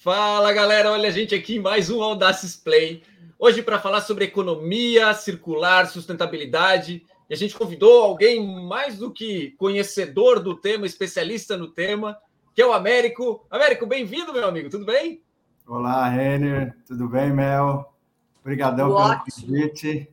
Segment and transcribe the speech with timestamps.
[0.00, 3.02] Fala galera, olha a gente aqui em mais um Audaces Play.
[3.36, 7.04] Hoje para falar sobre economia circular, sustentabilidade.
[7.28, 12.16] E a gente convidou alguém mais do que conhecedor do tema, especialista no tema,
[12.54, 13.44] que é o Américo.
[13.50, 15.20] Américo, bem-vindo, meu amigo, tudo bem?
[15.66, 17.92] Olá, Renner, tudo bem, Mel?
[18.40, 20.08] Obrigadão pelo convite.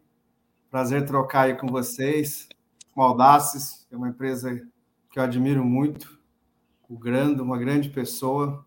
[0.72, 2.50] Prazer trocar aí com vocês.
[2.92, 4.68] Com Audaces, é uma empresa
[5.12, 6.20] que eu admiro muito.
[6.90, 8.65] O grande, uma grande pessoa.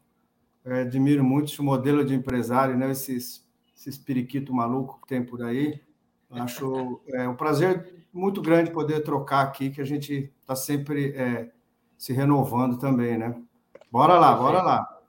[0.71, 2.91] Admiro muito esse modelo de empresário, né?
[2.91, 5.81] Esses, esses periquito maluco que tem por aí.
[6.31, 11.51] Acho é um prazer muito grande poder trocar aqui, que a gente está sempre é,
[11.97, 13.41] se renovando também, né?
[13.91, 14.43] Bora lá, Perfeito.
[14.43, 15.01] bora lá.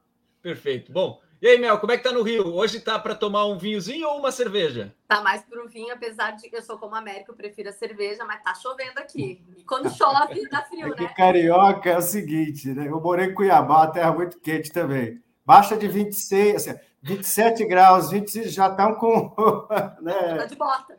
[0.41, 0.91] Perfeito.
[0.93, 2.53] Bom, e aí, Mel, como é que tá no Rio?
[2.53, 4.94] Hoje tá para tomar um vinhozinho ou uma cerveja?
[5.07, 8.25] Tá mais pro vinho, apesar de que eu sou como América, eu prefiro a cerveja,
[8.25, 9.41] mas tá chovendo aqui.
[9.57, 11.13] E quando chove, dá frio, né?
[11.16, 12.88] carioca é o seguinte, né?
[12.88, 15.21] Eu morei em Cuiabá, terra muito quente também.
[15.49, 19.36] Baixa de 26, assim, 27 graus, 26 já estão com.
[20.00, 20.36] Né?
[20.38, 20.97] Tá de bota.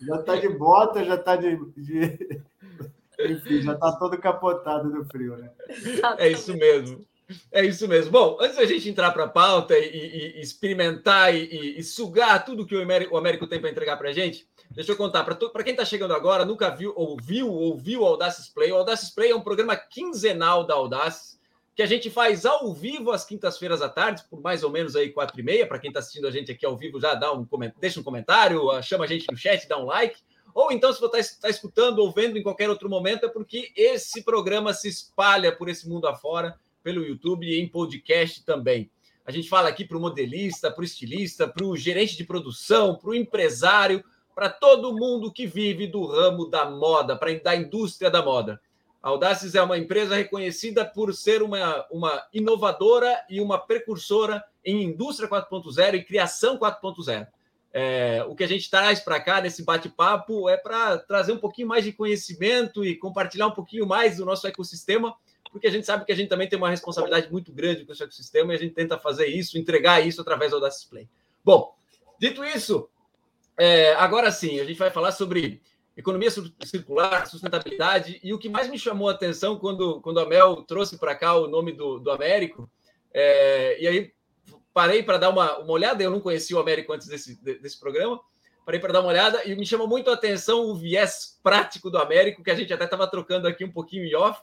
[0.00, 1.56] Já tá de bota, já tá de.
[1.76, 2.42] de...
[3.20, 5.48] Enfim, já tá todo capotado do frio, né?
[6.18, 7.06] É isso mesmo.
[7.52, 8.10] É isso mesmo.
[8.10, 12.44] Bom, antes da gente entrar para a pauta e, e, e, experimentar e, e, sugar
[12.44, 15.22] tudo que o Américo, o Américo tem para entregar para a gente, deixa eu contar.
[15.22, 18.72] Para quem está chegando agora, nunca viu, ouviu, ouviu o Audaces Play.
[18.72, 21.38] O Audaces Play é um programa quinzenal da Audaces
[21.74, 25.10] que a gente faz ao vivo às quintas-feiras à tarde, por mais ou menos aí
[25.10, 25.66] quatro e meia.
[25.66, 27.46] Para quem está assistindo a gente aqui ao vivo, já dá um
[27.80, 30.20] deixa um comentário, chama a gente no chat, dá um like.
[30.54, 33.72] Ou então, se você está tá escutando ou vendo em qualquer outro momento, é porque
[33.76, 38.88] esse programa se espalha por esse mundo afora pelo YouTube e em podcast também.
[39.26, 42.94] A gente fala aqui para o modelista, para o estilista, para o gerente de produção,
[42.94, 48.10] para o empresário, para todo mundo que vive do ramo da moda, para da indústria
[48.10, 48.60] da moda.
[49.04, 54.82] A Audaces é uma empresa reconhecida por ser uma, uma inovadora e uma precursora em
[54.82, 57.26] indústria 4.0 e criação 4.0.
[57.70, 61.68] É, o que a gente traz para cá nesse bate-papo é para trazer um pouquinho
[61.68, 65.14] mais de conhecimento e compartilhar um pouquinho mais do nosso ecossistema
[65.52, 67.94] porque a gente sabe que a gente também tem uma responsabilidade muito grande com o
[67.94, 71.08] ecossistema e a gente tenta fazer isso, entregar isso através do Audacity Play.
[71.44, 71.76] Bom,
[72.18, 72.88] dito isso,
[73.56, 75.62] é, agora sim, a gente vai falar sobre
[75.96, 76.30] economia
[76.64, 80.98] circular, sustentabilidade, e o que mais me chamou a atenção quando, quando a Mel trouxe
[80.98, 82.68] para cá o nome do, do Américo,
[83.12, 84.12] é, e aí
[84.72, 88.20] parei para dar uma, uma olhada, eu não conhecia o Américo antes desse, desse programa,
[88.66, 91.98] parei para dar uma olhada, e me chamou muito a atenção o viés prático do
[91.98, 94.40] Américo, que a gente até estava trocando aqui um pouquinho em off,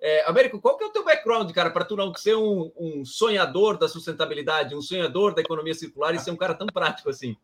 [0.00, 3.04] é, Américo, qual que é o teu background, cara, para tu não ser um, um,
[3.06, 7.36] sonhador da sustentabilidade, um sonhador da economia circular e ser um cara tão prático assim?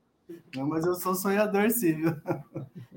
[0.55, 2.17] Não, mas eu sou sonhador, sim, viu?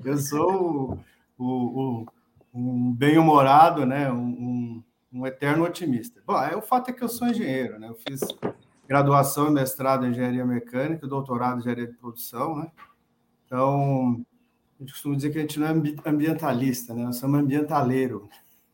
[0.04, 0.98] Eu sou
[1.38, 2.06] o, o,
[2.52, 4.10] um bem-humorado, né?
[4.12, 6.22] Um, um, eterno otimista.
[6.26, 7.88] Bom, é, o fato é que eu sou engenheiro, né?
[7.88, 8.20] Eu fiz
[8.86, 12.70] graduação e mestrado em engenharia mecânica, doutorado em engenharia de produção, né?
[13.46, 14.24] Então,
[14.78, 17.04] a gente costuma dizer que a gente não é ambientalista, né?
[17.04, 18.28] Nós somos ambientaleiro,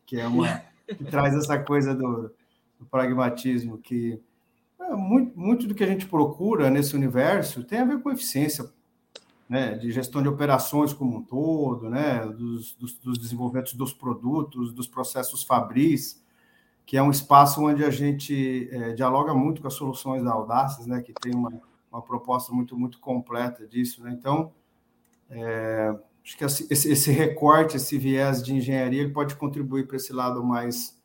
[0.05, 2.33] que é uma que traz essa coisa do,
[2.79, 4.21] do pragmatismo, que
[4.89, 8.69] muito, muito do que a gente procura nesse universo tem a ver com eficiência
[9.51, 14.71] né, de gestão de operações como um todo, né, dos, dos, dos desenvolvimentos dos produtos,
[14.71, 16.23] dos processos fabris,
[16.85, 20.87] que é um espaço onde a gente é, dialoga muito com as soluções da Audaces,
[20.87, 21.51] né, que tem uma,
[21.91, 24.01] uma proposta muito, muito completa disso.
[24.01, 24.15] Né?
[24.17, 24.53] Então,
[25.29, 25.93] é,
[26.23, 30.41] acho que esse, esse, recorte, esse viés de engenharia, ele pode contribuir para esse lado
[30.41, 30.97] mais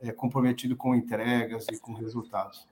[0.00, 2.66] é, comprometido com entregas e com resultados.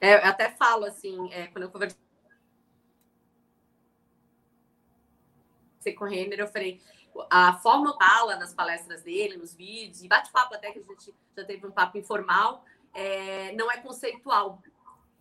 [0.00, 1.96] É, eu até falo assim, é, quando eu conversei
[5.96, 6.80] com o Renner, eu falei,
[7.30, 11.44] a forma fala nas palestras dele, nos vídeos, e bate-papo até que a gente já
[11.44, 14.62] teve um papo informal, é, não é conceitual.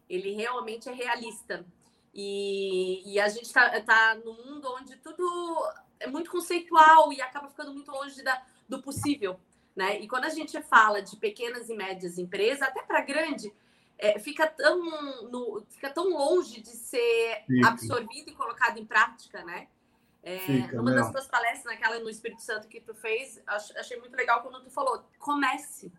[0.10, 1.66] Ele realmente é realista.
[2.14, 5.26] E, e a gente está tá num mundo onde tudo
[6.00, 9.40] é muito conceitual e acaba ficando muito longe da, do possível.
[9.76, 10.00] Né?
[10.00, 13.54] E quando a gente fala de pequenas e médias empresas, até para grande,
[13.98, 17.68] é, fica, tão no, fica tão longe de ser fica.
[17.68, 19.68] absorvido e colocado em prática, né?
[20.22, 24.16] É, fica, numa das tuas palestras, naquela no Espírito Santo que tu fez, achei muito
[24.16, 25.94] legal quando tu falou, comece,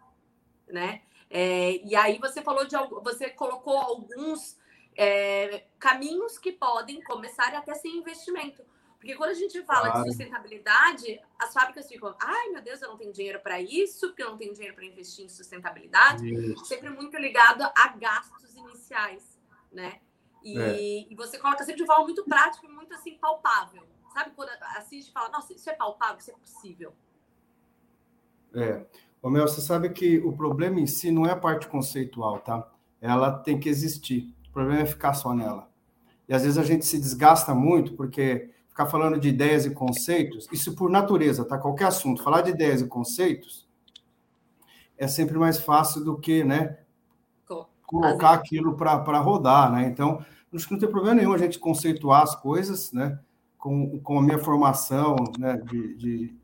[0.66, 1.02] né?
[1.30, 4.58] É, e aí você falou de você colocou alguns
[4.96, 8.64] é, caminhos que podem começar até sem investimento.
[9.06, 10.02] Porque quando a gente fala claro.
[10.02, 14.20] de sustentabilidade, as fábricas ficam, ai meu Deus, eu não tenho dinheiro para isso, porque
[14.20, 16.28] eu não tenho dinheiro para investir em sustentabilidade.
[16.28, 16.64] Isso.
[16.64, 19.38] Sempre muito ligado a gastos iniciais,
[19.70, 20.00] né?
[20.42, 20.80] E, é.
[21.08, 23.84] e, você coloca sempre de forma muito prática e muito assim palpável.
[24.12, 26.92] Sabe quando assiste e fala, nossa, isso é palpável, isso é possível.
[28.56, 28.84] É.
[29.22, 32.68] Ô, Mel, você sabe que o problema em si não é a parte conceitual, tá?
[33.00, 34.34] ela tem que existir.
[34.48, 35.70] O problema é ficar só nela.
[36.28, 40.46] E às vezes a gente se desgasta muito porque ficar falando de ideias e conceitos,
[40.52, 41.56] isso por natureza, tá?
[41.56, 43.66] Qualquer assunto, falar de ideias e conceitos
[44.98, 46.76] é sempre mais fácil do que, né,
[47.86, 49.86] colocar aquilo para rodar, né?
[49.86, 53.18] Então, acho que não tem problema nenhum a gente conceituar as coisas, né?
[53.56, 56.34] Com, com a minha formação né, de, de,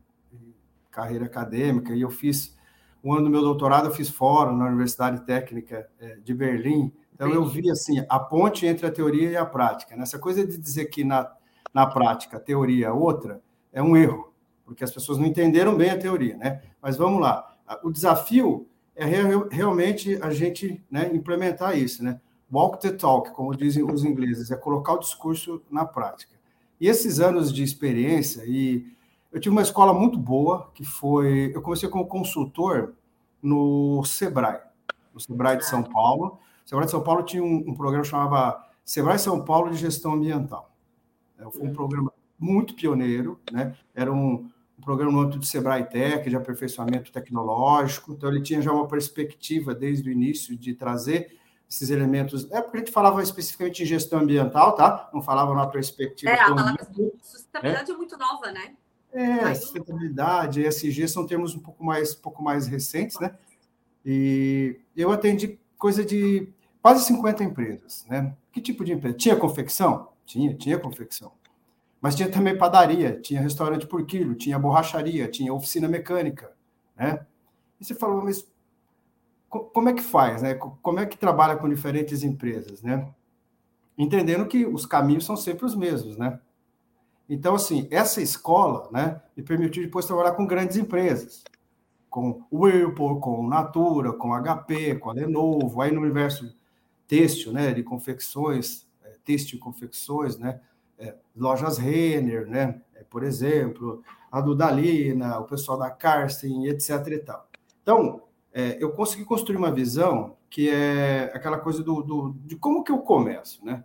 [0.89, 2.57] carreira acadêmica, e eu fiz,
[3.03, 7.29] um ano do meu doutorado, eu fiz fórum na Universidade Técnica é, de Berlim, então
[7.29, 9.95] eu vi, assim, a ponte entre a teoria e a prática.
[9.95, 10.03] Né?
[10.03, 11.31] Essa coisa de dizer que na,
[11.73, 13.41] na prática a teoria é outra,
[13.71, 14.33] é um erro,
[14.63, 16.61] porque as pessoas não entenderam bem a teoria, né?
[16.81, 22.19] Mas vamos lá, o desafio é realmente a gente né, implementar isso, né?
[22.51, 26.35] Walk the talk, como dizem os ingleses, é colocar o discurso na prática.
[26.79, 28.85] E esses anos de experiência, e
[29.31, 31.51] eu tive uma escola muito boa, que foi.
[31.55, 32.93] Eu comecei como consultor
[33.41, 34.59] no Sebrae,
[35.11, 36.37] no Sebrae de São Paulo.
[36.63, 39.77] O Sebrae de São Paulo tinha um, um programa que chamava Sebrae São Paulo de
[39.77, 40.72] Gestão Ambiental.
[41.47, 41.73] É, foi um uhum.
[41.73, 43.75] programa muito pioneiro, né?
[43.93, 48.13] Era um, um programa no âmbito do Sebrae Tech, de aperfeiçoamento tecnológico.
[48.13, 51.37] Então, ele tinha já uma perspectiva desde o início de trazer
[51.69, 52.49] esses elementos.
[52.51, 55.09] É porque a gente falava especificamente em gestão ambiental, tá?
[55.13, 56.31] Não falava na perspectiva.
[56.31, 56.87] É, a palavra
[57.21, 57.93] sustentabilidade é.
[57.93, 58.73] é muito nova, né?
[59.11, 63.35] É, sustentabilidade, ESG são termos um pouco mais, um pouco mais recentes, né?
[64.05, 66.49] E eu atendi coisa de
[66.81, 68.35] quase 50 empresas, né?
[68.51, 69.15] Que tipo de empresa?
[69.15, 70.09] Tinha confecção?
[70.25, 71.31] Tinha, tinha confecção.
[72.01, 76.51] Mas tinha também padaria, tinha restaurante por quilo, tinha borracharia, tinha oficina mecânica,
[76.97, 77.25] né?
[77.79, 78.45] E você falou, mas
[79.49, 80.55] como é que faz, né?
[80.55, 83.07] Como é que trabalha com diferentes empresas, né?
[83.97, 86.39] Entendendo que os caminhos são sempre os mesmos, né?
[87.29, 91.43] Então, assim, essa escola, né, me permitiu depois trabalhar com grandes empresas,
[92.09, 96.53] com o Whirlpool, com Natura, com HP, com a Lenovo, aí no universo
[97.07, 98.85] têxtil, né, de confecções,
[99.23, 100.59] têxtil confecções, né,
[100.97, 107.19] é, lojas Renner, né, é, por exemplo, a Dudalina, o pessoal da Karsten, etc e
[107.19, 107.47] tal.
[107.81, 108.23] Então,
[108.53, 112.91] é, eu consegui construir uma visão que é aquela coisa do, do, de como que
[112.91, 113.83] eu começo, né?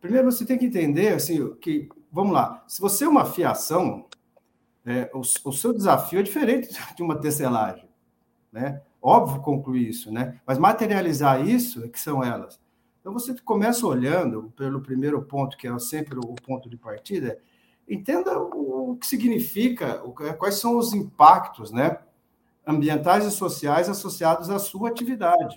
[0.00, 4.06] Primeiro você tem que entender assim que vamos lá, se você é uma fiação,
[4.84, 7.88] é, o, o, seu desafio é diferente de uma tecelagem,
[8.52, 8.82] né?
[9.02, 10.40] Óbvio concluir isso, né?
[10.46, 12.60] Mas materializar isso é que são elas.
[13.06, 17.38] Então você começa olhando pelo primeiro ponto, que é sempre o ponto de partida,
[17.88, 19.98] entenda o que significa,
[20.36, 22.00] quais são os impactos, né?
[22.66, 25.56] ambientais e sociais associados à sua atividade.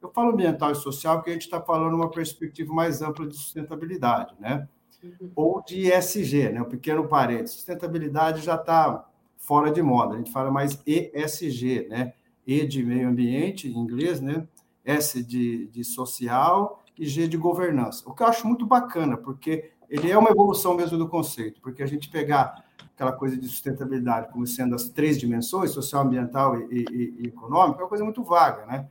[0.00, 3.34] Eu falo ambiental e social porque a gente está falando uma perspectiva mais ampla de
[3.34, 4.68] sustentabilidade, né?
[5.02, 5.32] Uhum.
[5.34, 6.62] Ou de ESG, né?
[6.62, 7.56] O pequeno parênteses.
[7.56, 9.04] Sustentabilidade já está
[9.36, 10.14] fora de moda.
[10.14, 12.12] A gente fala mais ESG, né?
[12.46, 14.46] E de meio ambiente, em inglês, né?
[14.84, 18.08] S de, de social e G de governança.
[18.08, 21.82] O que eu acho muito bacana, porque ele é uma evolução mesmo do conceito, porque
[21.82, 22.64] a gente pegar
[22.94, 27.80] aquela coisa de sustentabilidade como sendo as três dimensões, social, ambiental e, e, e econômica,
[27.80, 28.88] é uma coisa muito vaga, né?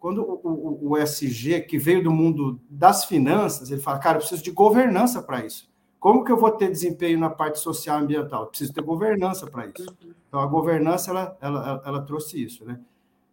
[0.00, 4.20] Quando o, o, o SG, que veio do mundo das finanças, ele fala, cara, eu
[4.20, 5.70] preciso de governança para isso.
[6.00, 8.42] Como que eu vou ter desempenho na parte social e ambiental?
[8.42, 9.96] Eu preciso ter governança para isso.
[10.26, 12.80] Então, a governança, ela, ela, ela trouxe isso, né?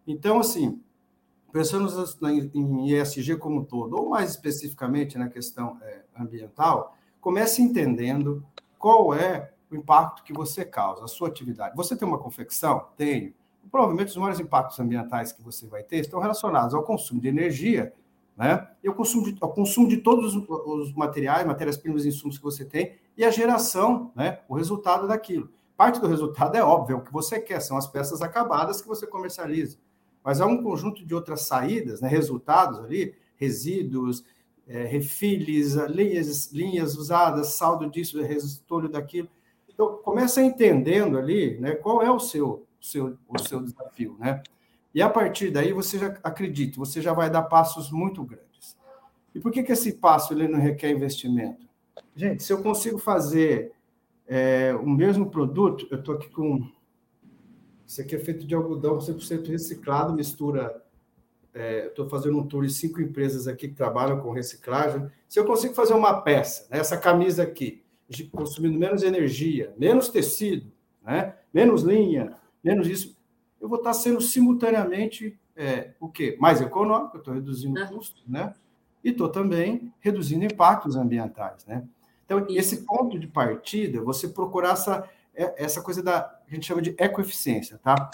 [0.05, 0.79] Então, assim,
[1.51, 1.89] pensando
[2.53, 8.45] em ESG como um todo, ou mais especificamente na questão é, ambiental, comece entendendo
[8.77, 11.75] qual é o impacto que você causa, a sua atividade.
[11.75, 12.87] Você tem uma confecção?
[12.97, 13.33] Tenho.
[13.69, 17.93] Provavelmente os maiores impactos ambientais que você vai ter estão relacionados ao consumo de energia,
[18.35, 18.67] né?
[18.83, 22.65] E ao consumo de, ao consumo de todos os, materiais, matérias-primas e insumos que você
[22.65, 24.39] tem e a geração, né?
[24.47, 25.51] O resultado daquilo.
[25.75, 28.87] Parte do resultado é óbvio, é o que você quer, são as peças acabadas que
[28.87, 29.77] você comercializa.
[30.23, 32.07] Mas há um conjunto de outras saídas, né?
[32.07, 34.23] resultados ali, resíduos,
[34.67, 39.29] é, refiles, linhas, linhas usadas, saldo disso, restolho daquilo.
[39.67, 44.15] Então, começa entendendo ali né, qual é o seu, seu, o seu desafio.
[44.19, 44.43] Né?
[44.93, 48.77] E a partir daí, você já acredita, você já vai dar passos muito grandes.
[49.33, 51.67] E por que, que esse passo ele não requer investimento?
[52.15, 53.71] Gente, se eu consigo fazer
[54.27, 56.69] é, o mesmo produto, eu estou aqui com.
[57.89, 60.79] Isso aqui é feito de algodão 100% reciclado, mistura.
[61.51, 65.09] É, estou fazendo um tour de cinco empresas aqui que trabalham com reciclagem.
[65.27, 67.81] Se eu consigo fazer uma peça, né, essa camisa aqui,
[68.31, 70.71] consumindo menos energia, menos tecido,
[71.03, 71.33] né?
[71.51, 73.17] menos linha, menos isso,
[73.59, 76.37] eu vou estar sendo simultaneamente é, o quê?
[76.39, 77.87] Mais econômico, estou reduzindo uhum.
[77.87, 78.53] custos, né?
[79.03, 81.83] E estou também reduzindo impactos ambientais, né?
[82.23, 86.81] Então, esse ponto de partida, você procurar essa, é, essa coisa da, a gente chama
[86.81, 88.09] de ecoeficiência, tá?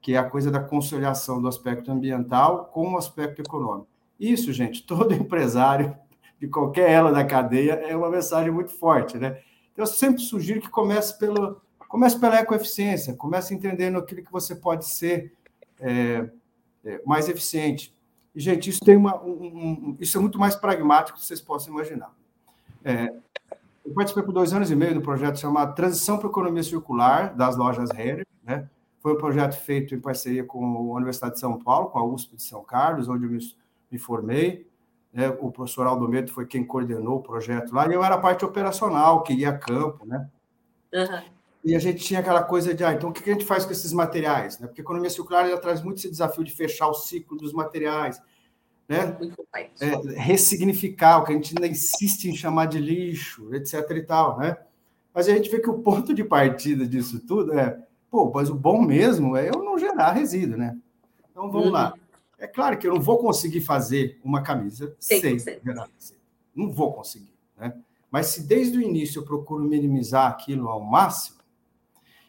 [0.00, 3.88] Que é a coisa da conciliação do aspecto ambiental com o aspecto econômico.
[4.18, 5.96] Isso, gente, todo empresário
[6.38, 9.40] de qualquer ela da cadeia é uma mensagem muito forte, né?
[9.72, 14.54] Então, eu sempre sugiro que comece pelo comece pela ecoeficiência, comece entendendo aquilo que você
[14.54, 15.32] pode ser
[15.80, 16.28] é,
[16.84, 17.96] é, mais eficiente.
[18.34, 21.40] E, gente, isso tem uma, um, um, isso é muito mais pragmático do que vocês
[21.40, 22.14] possam imaginar.
[22.84, 23.12] É,
[23.88, 27.34] eu participei por dois anos e meio do projeto chamado Transição para a Economia Circular
[27.34, 28.68] das lojas Renner, né?
[29.00, 32.36] Foi um projeto feito em parceria com a Universidade de São Paulo, com a USP
[32.36, 33.38] de São Carlos, onde eu me,
[33.90, 34.68] me formei.
[35.12, 35.28] Né?
[35.40, 38.44] O professor Aldo Medo foi quem coordenou o projeto lá, e eu era a parte
[38.44, 40.28] operacional, que ia a campo, né?
[40.92, 41.22] Uhum.
[41.64, 43.72] E a gente tinha aquela coisa de, ah, então o que a gente faz com
[43.72, 44.58] esses materiais?
[44.58, 44.66] Né?
[44.66, 48.20] Porque a economia circular ela traz muito esse desafio de fechar o ciclo dos materiais,
[48.88, 49.16] né?
[49.80, 53.74] É, ressignificar o que a gente ainda insiste em chamar de lixo, etc.
[53.90, 54.56] e tal, né?
[55.12, 57.78] Mas a gente vê que o ponto de partida disso tudo é
[58.10, 60.76] Pô, mas o bom mesmo é eu não gerar resíduo, né?
[61.30, 61.72] Então vamos uhum.
[61.72, 61.92] lá.
[62.38, 66.22] É claro que eu não vou conseguir fazer uma camisa sem gerar resíduo.
[66.54, 67.74] Não vou conseguir, né?
[68.10, 71.38] Mas se desde o início eu procuro minimizar aquilo ao máximo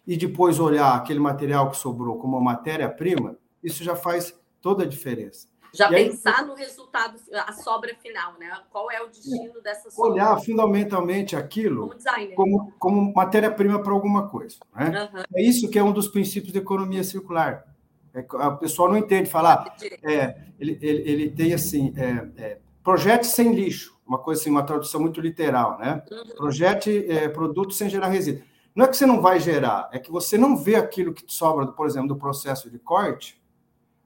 [0.06, 5.48] e depois olhar aquele material que sobrou como matéria-prima, isso já faz toda a diferença.
[5.74, 8.52] Já e pensar aí, no resultado, a sobra final, né?
[8.72, 10.12] Qual é o destino dessa sobra?
[10.12, 11.96] Olhar fundamentalmente aquilo
[12.36, 14.58] como, como, como matéria-prima para alguma coisa.
[14.76, 15.10] Né?
[15.14, 15.24] Uhum.
[15.36, 17.66] É isso que é um dos princípios da economia circular.
[18.14, 19.76] É, a pessoa não entende falar.
[20.04, 24.64] É, ele, ele, ele tem assim: é, é, projete sem lixo, uma coisa assim, uma
[24.64, 26.04] tradução muito literal, né?
[26.12, 26.36] Uhum.
[26.36, 28.44] Projete é, produto sem gerar resíduo.
[28.76, 31.68] Não é que você não vai gerar, é que você não vê aquilo que sobra,
[31.68, 33.39] por exemplo, do processo de corte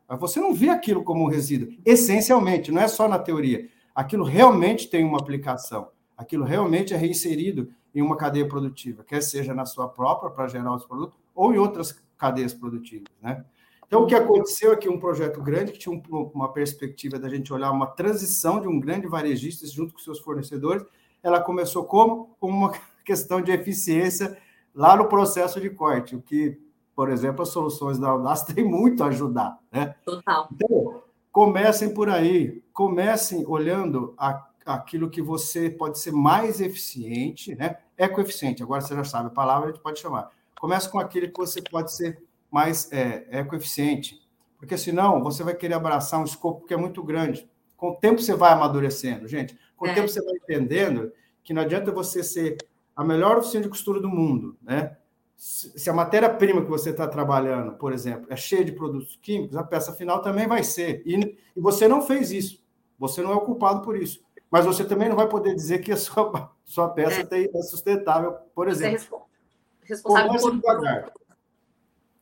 [0.08, 3.70] mas você não vê aquilo como um resíduo, essencialmente, não é só na teoria.
[3.96, 9.54] Aquilo realmente tem uma aplicação, aquilo realmente é reinserido em uma cadeia produtiva, quer seja
[9.54, 13.08] na sua própria, para gerar os produtos, ou em outras cadeias produtivas.
[13.22, 13.46] Né?
[13.86, 17.70] Então, o que aconteceu aqui, um projeto grande, que tinha uma perspectiva da gente olhar
[17.72, 20.84] uma transição de um grande varejista junto com seus fornecedores,
[21.22, 22.36] ela começou como?
[22.40, 22.72] Como uma
[23.06, 24.36] questão de eficiência
[24.74, 26.60] lá no processo de corte, o que
[26.96, 29.60] por exemplo, as soluções da Audacity têm muito a ajudar.
[29.72, 29.96] Né?
[30.06, 30.48] Total.
[30.52, 37.78] Então, comecem por aí, comecem olhando a, aquilo que você pode ser mais eficiente, né?
[37.98, 40.30] Ecoeficiente, agora você já sabe a palavra, a gente pode chamar.
[40.60, 44.22] Comece com aquilo que você pode ser mais é, ecoeficiente,
[44.58, 47.50] porque senão você vai querer abraçar um escopo que é muito grande.
[47.76, 49.58] Com o tempo você vai amadurecendo, gente.
[49.76, 49.94] Com o é.
[49.94, 51.12] tempo você vai entendendo
[51.44, 52.58] que não adianta você ser
[52.96, 54.96] a melhor oficina de costura do mundo, né?
[55.36, 59.64] Se a matéria-prima que você está trabalhando, por exemplo, é cheia de produtos químicos, a
[59.64, 61.02] peça final também vai ser.
[61.06, 62.64] E, e, você não fez isso.
[62.98, 64.24] Você não é o culpado por isso.
[64.50, 67.26] Mas você também não vai poder dizer que a sua, sua peça é.
[67.26, 69.00] Tem, é sustentável, por exemplo.
[69.00, 70.56] Você é responsável Comece por...
[70.56, 71.14] devagar.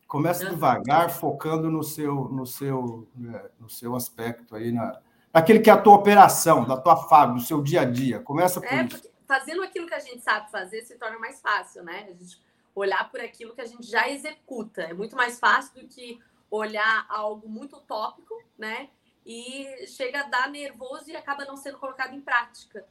[0.08, 5.00] Comece devagar, focando no seu, no seu, né, no seu aspecto aí, na,
[5.34, 8.20] naquele que é a tua operação, da tua fábrica, do seu dia a dia.
[8.20, 9.10] Começa por é, isso.
[9.28, 12.08] Fazendo aquilo que a gente sabe fazer se torna mais fácil, né?
[12.10, 12.42] A gente
[12.74, 14.84] olhar por aquilo que a gente já executa.
[14.84, 18.90] É muito mais fácil do que olhar algo muito utópico, né?
[19.26, 22.86] E chega a dar nervoso e acaba não sendo colocado em prática.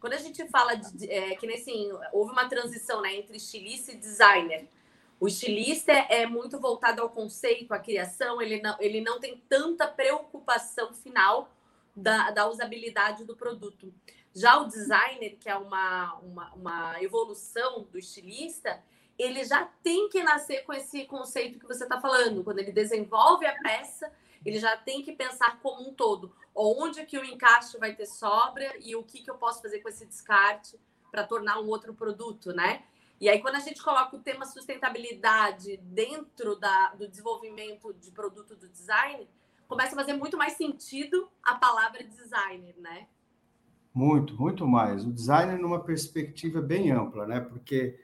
[0.00, 3.92] Quando a gente fala de, é, que nem assim, houve uma transição né, entre estilista
[3.92, 4.68] e designer.
[5.18, 9.88] O estilista é, muito voltado ao conceito, à criação, ele não, ele não tem tanta
[9.88, 11.50] preocupação final
[11.94, 13.92] da, da usabilidade do produto.
[14.34, 18.82] Já o designer, que é uma, uma, uma evolução do estilista,
[19.18, 22.44] ele já tem que nascer com esse conceito que você está falando.
[22.44, 24.12] Quando ele desenvolve a peça,
[24.44, 26.32] ele já tem que pensar como um todo.
[26.54, 29.88] Onde que o encaixe vai ter sobra e o que, que eu posso fazer com
[29.88, 30.78] esse descarte
[31.10, 32.84] para tornar um outro produto, né?
[33.18, 38.54] E aí, quando a gente coloca o tema sustentabilidade dentro da, do desenvolvimento de produto
[38.54, 39.26] do design,
[39.66, 43.06] começa a fazer muito mais sentido a palavra designer, né?
[43.94, 45.06] Muito, muito mais.
[45.06, 47.40] O design numa perspectiva bem ampla, né?
[47.40, 47.98] Porque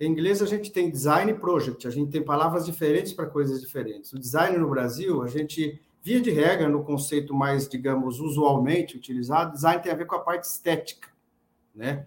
[0.00, 4.10] em inglês, a gente tem design project, a gente tem palavras diferentes para coisas diferentes.
[4.14, 9.52] O design no Brasil, a gente, via de regra, no conceito mais, digamos, usualmente utilizado,
[9.52, 11.08] design tem a ver com a parte estética,
[11.74, 12.06] né?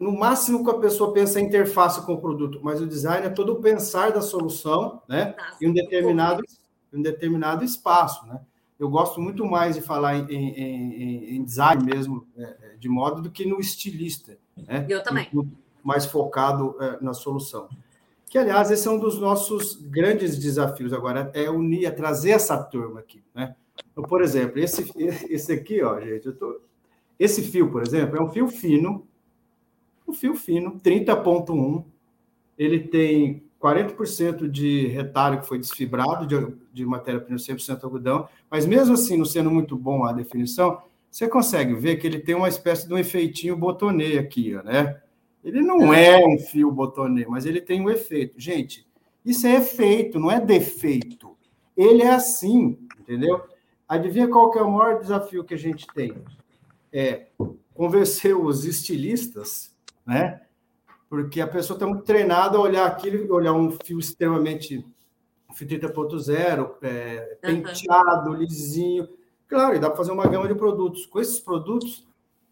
[0.00, 3.30] No máximo que a pessoa pensa em interface com o produto, mas o design é
[3.30, 5.34] todo o pensar da solução, né?
[5.60, 6.42] Em um determinado,
[6.90, 8.40] um determinado espaço, né?
[8.78, 13.30] Eu gosto muito mais de falar em, em, em design mesmo, é, de modo, do
[13.30, 14.38] que no estilista.
[14.54, 14.84] Né?
[14.88, 15.30] Eu também
[15.86, 17.68] mais focado é, na solução.
[18.28, 22.60] Que, aliás, esse é um dos nossos grandes desafios agora, é unir, é trazer essa
[22.60, 23.22] turma aqui.
[23.32, 23.54] Né?
[23.92, 24.92] Então, por exemplo, esse,
[25.30, 26.60] esse aqui, ó, gente, tô...
[27.16, 29.06] esse fio, por exemplo, é um fio fino,
[30.08, 31.84] um fio fino, 30.1,
[32.58, 38.94] ele tem 40% de retalho que foi desfibrado de, de matéria-prima 100% algodão, mas mesmo
[38.94, 42.88] assim, não sendo muito bom a definição, você consegue ver que ele tem uma espécie
[42.88, 45.00] de um efeitinho botonê aqui, né?
[45.46, 48.34] Ele não é um fio botonê, mas ele tem um efeito.
[48.36, 48.84] Gente,
[49.24, 51.36] isso é efeito, não é defeito.
[51.76, 53.40] Ele é assim, entendeu?
[53.88, 56.14] Adivinha qual que é o maior desafio que a gente tem?
[56.92, 57.28] É
[57.72, 59.72] convencer os estilistas,
[60.04, 60.42] né?
[61.08, 64.84] Porque a pessoa está muito treinada a olhar aquilo, olhar um fio extremamente
[65.54, 69.08] fio 30.0, é, penteado, lisinho.
[69.46, 71.06] Claro, e dá para fazer uma gama de produtos.
[71.06, 72.04] Com esses produtos,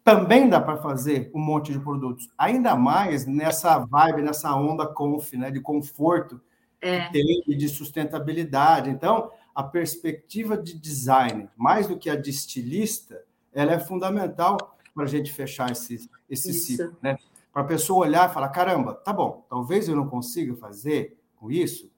[0.05, 2.29] também dá para fazer um monte de produtos.
[2.37, 6.39] Ainda mais nessa vibe, nessa onda conf, né, de conforto
[6.79, 7.09] é.
[7.09, 8.91] tem e de sustentabilidade.
[8.91, 15.05] Então, a perspectiva de design, mais do que a de estilista, ela é fundamental para
[15.05, 17.17] a gente fechar esse, esse ciclo, né?
[17.51, 21.49] Para a pessoa olhar e falar, caramba, tá bom, talvez eu não consiga fazer com
[21.49, 21.89] isso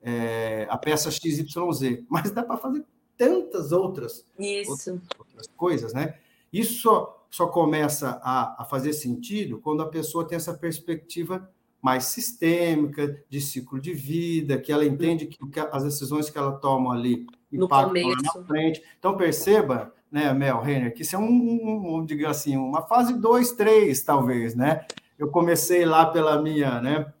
[0.00, 2.84] é, a peça XYZ, mas dá para fazer
[3.16, 4.86] tantas outras, outras,
[5.18, 6.14] outras, coisas, né?
[6.52, 11.48] Isso só, começa a, a fazer sentido quando a pessoa tem essa perspectiva
[11.82, 16.52] mais sistêmica, de ciclo de vida, que ela entende que, que as decisões que ela
[16.52, 18.82] toma ali impactam lá na frente.
[18.98, 23.14] Então, perceba, né, Mel Renner, que isso é um, um, um digamos assim, uma fase
[23.14, 24.84] 2, 3, talvez, né?
[25.18, 27.12] Eu comecei lá pela minha, né?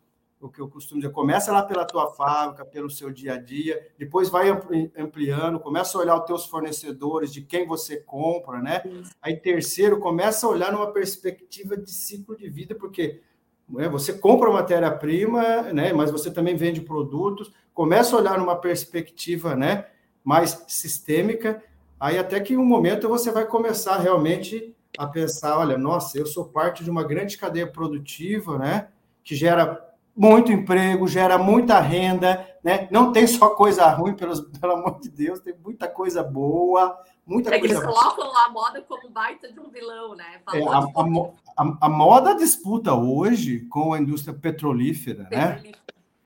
[0.46, 3.88] O que eu costumo dizer, começa lá pela tua fábrica, pelo seu dia a dia,
[3.98, 4.48] depois vai
[4.96, 8.82] ampliando, começa a olhar os teus fornecedores, de quem você compra, né?
[9.20, 13.20] Aí terceiro, começa a olhar numa perspectiva de ciclo de vida, porque
[13.68, 15.92] né, você compra matéria-prima, né?
[15.92, 19.86] Mas você também vende produtos, começa a olhar numa perspectiva, né?
[20.24, 21.62] Mais sistêmica,
[22.00, 26.46] aí até que um momento você vai começar realmente a pensar, olha, nossa, eu sou
[26.46, 28.88] parte de uma grande cadeia produtiva, né?
[29.22, 29.85] Que gera
[30.16, 32.88] muito emprego, gera muita renda, né?
[32.90, 37.54] Não tem só coisa ruim, pelos, pelo amor de Deus, tem muita coisa boa, muita
[37.54, 40.40] é coisa que eles colocam a moda como baita de um vilão, né?
[40.54, 45.62] É, a, a, a, a, moda disputa hoje com a indústria petrolífera, né?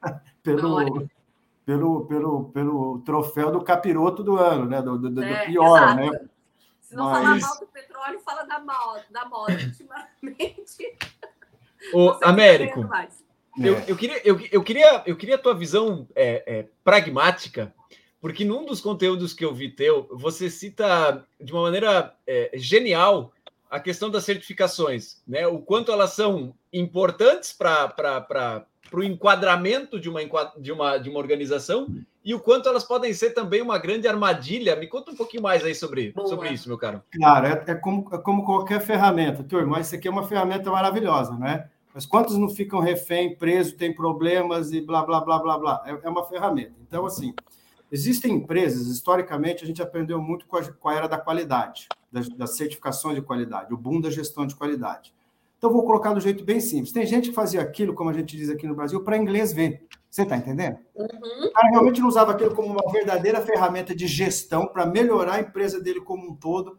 [0.41, 1.09] pelo,
[1.67, 4.81] pelo, pelo, pelo troféu do capiroto do ano, né?
[4.81, 5.97] Do, do, do é, pior, exato.
[5.97, 6.21] né?
[6.81, 7.25] Se não Mas...
[7.25, 10.97] falar mal do petróleo, fala da moda, da moda ultimamente.
[11.93, 12.89] O Américo,
[13.59, 13.85] eu, é.
[13.89, 17.75] eu, queria, eu, eu, queria, eu queria a tua visão é, é, pragmática,
[18.21, 23.33] porque num dos conteúdos que eu vi teu, você cita de uma maneira é, genial
[23.71, 25.47] a questão das certificações, né?
[25.47, 30.21] O quanto elas são importantes para o enquadramento de uma,
[30.59, 31.87] de, uma, de uma organização
[32.25, 34.77] e o quanto elas podem ser também uma grande armadilha.
[34.77, 37.03] Me conta um pouquinho mais aí sobre, sobre isso, meu caro.
[37.13, 39.81] Claro, é, é, como, é como qualquer ferramenta, turma.
[39.81, 41.71] Isso aqui é uma ferramenta maravilhosa, né?
[41.95, 45.83] Mas quantos não ficam refém, preso, tem problemas e blá, blá, blá, blá, blá?
[45.87, 46.75] É, é uma ferramenta.
[46.87, 47.35] Então, assim,
[47.91, 52.29] existem empresas, historicamente, a gente aprendeu muito com a, com a era da qualidade, das,
[52.29, 55.13] das certificações de qualidade, o boom da gestão de qualidade.
[55.59, 56.93] Então, vou colocar do jeito bem simples.
[56.93, 59.87] Tem gente que fazia aquilo, como a gente diz aqui no Brasil, para inglês ver.
[60.09, 60.79] Você está entendendo?
[60.95, 61.07] Uhum.
[61.47, 65.41] O cara realmente não usava aquilo como uma verdadeira ferramenta de gestão para melhorar a
[65.41, 66.79] empresa dele como um todo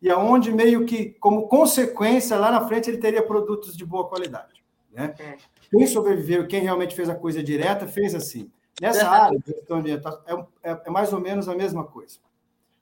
[0.00, 4.64] e aonde meio que, como consequência, lá na frente ele teria produtos de boa qualidade.
[4.90, 5.14] Né?
[5.18, 5.36] É.
[5.70, 8.50] Quem sobreviveu, quem realmente fez a coisa direta, fez assim.
[8.80, 12.18] Nessa área de gestão ambiental, é, é, é, mais ou menos a mesma coisa.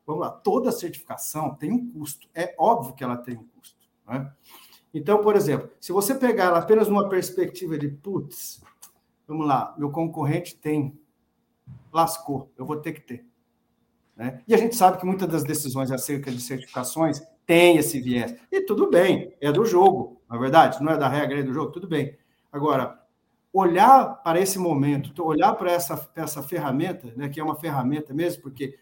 [0.07, 2.29] Vamos lá, toda certificação tem um custo.
[2.35, 3.77] É óbvio que ela tem um custo.
[4.07, 4.33] Né?
[4.95, 8.63] Então, por exemplo, se você pegar ela apenas numa perspectiva de, putz,
[9.27, 10.99] vamos lá, meu concorrente tem,
[11.93, 13.27] lascou, eu vou ter que ter.
[14.19, 14.43] Né?
[14.49, 18.35] E a gente sabe que muitas das decisões acerca de certificações têm esse viés.
[18.51, 21.55] E tudo bem, é do jogo, na é verdade, não é da regra, é do
[21.55, 22.19] jogo, tudo bem.
[22.51, 23.01] Agora,
[23.53, 28.43] olhar para esse momento, olhar para essa, essa ferramenta, né, que é uma ferramenta mesmo,
[28.43, 28.77] porque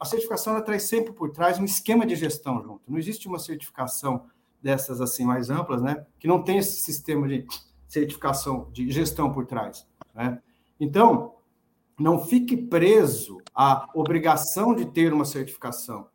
[0.00, 2.90] a certificação ela traz sempre por trás um esquema de gestão junto.
[2.90, 4.24] Não existe uma certificação
[4.62, 7.46] dessas assim mais amplas, né, que não tem esse sistema de
[7.86, 9.86] certificação de gestão por trás.
[10.14, 10.40] Né?
[10.80, 11.34] Então,
[11.98, 16.08] não fique preso à obrigação de ter uma certificação.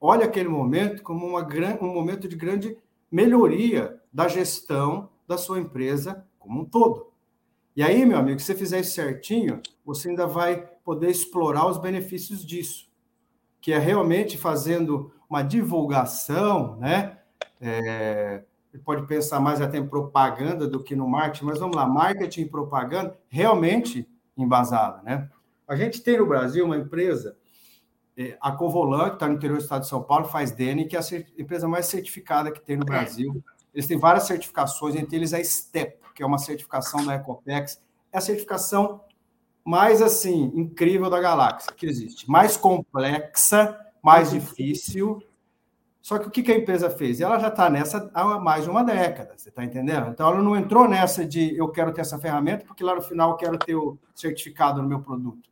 [0.00, 1.46] Olhe aquele momento como uma,
[1.80, 2.76] um momento de grande
[3.10, 7.10] melhoria da gestão da sua empresa como um todo.
[7.76, 11.78] E aí, meu amigo, se você fizer isso certinho, você ainda vai poder explorar os
[11.78, 12.90] benefícios disso,
[13.60, 17.18] que é realmente fazendo uma divulgação, né?
[17.60, 18.42] É,
[18.84, 22.48] pode pensar mais até em propaganda do que no marketing, mas vamos lá, marketing e
[22.48, 25.28] propaganda realmente embasada, né?
[25.66, 27.36] A gente tem no Brasil uma empresa,
[28.16, 30.96] é, a Covolan, que está no interior do estado de São Paulo, faz DN, que
[30.96, 31.02] é a
[31.38, 33.42] empresa mais certificada que tem no Brasil.
[33.72, 37.80] Eles têm várias certificações, entre eles a STEP, que é uma certificação da Ecopex.
[38.12, 39.00] É a certificação
[39.64, 45.22] mais assim incrível da galáxia que existe, mais complexa, mais difícil.
[46.02, 47.20] Só que o que a empresa fez?
[47.20, 50.08] Ela já está nessa há mais de uma década, você está entendendo?
[50.08, 53.32] Então ela não entrou nessa de eu quero ter essa ferramenta porque lá no final
[53.32, 55.50] eu quero ter o certificado no meu produto.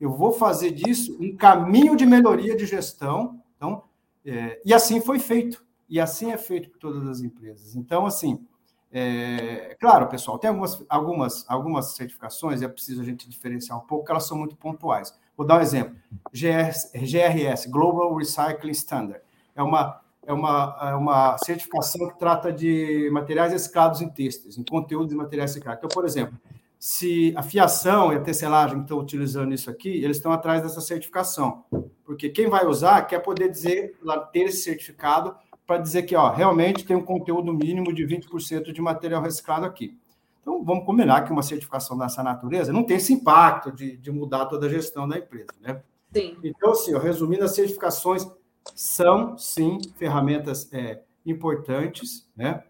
[0.00, 3.40] Eu vou fazer disso um caminho de melhoria de gestão.
[3.56, 3.84] Então,
[4.26, 5.64] é, e assim foi feito.
[5.88, 7.76] E assim é feito por todas as empresas.
[7.76, 8.44] Então, assim,
[8.90, 14.10] é, claro, pessoal, tem algumas, algumas, algumas certificações, é preciso a gente diferenciar um pouco,
[14.10, 15.12] elas são muito pontuais.
[15.36, 15.96] Vou dar um exemplo.
[16.32, 19.20] GRS Global Recycling Standard,
[19.54, 24.64] é uma, é, uma, é uma certificação que trata de materiais reciclados em têxteis, em
[24.64, 25.78] conteúdo de materiais reciclados.
[25.78, 26.38] Então, por exemplo,
[26.78, 31.64] se a fiação e a tecelagem estão utilizando isso aqui, eles estão atrás dessa certificação,
[32.04, 33.98] porque quem vai usar quer poder dizer,
[34.32, 35.34] ter esse certificado
[35.66, 39.98] para dizer que ó, realmente tem um conteúdo mínimo de 20% de material reciclado aqui.
[40.42, 44.44] Então, vamos combinar que uma certificação dessa natureza não tem esse impacto de, de mudar
[44.44, 45.80] toda a gestão da empresa, né?
[46.12, 46.36] Sim.
[46.44, 48.30] Então, assim, ó, resumindo, as certificações
[48.74, 52.64] são, sim, ferramentas é, importantes, né?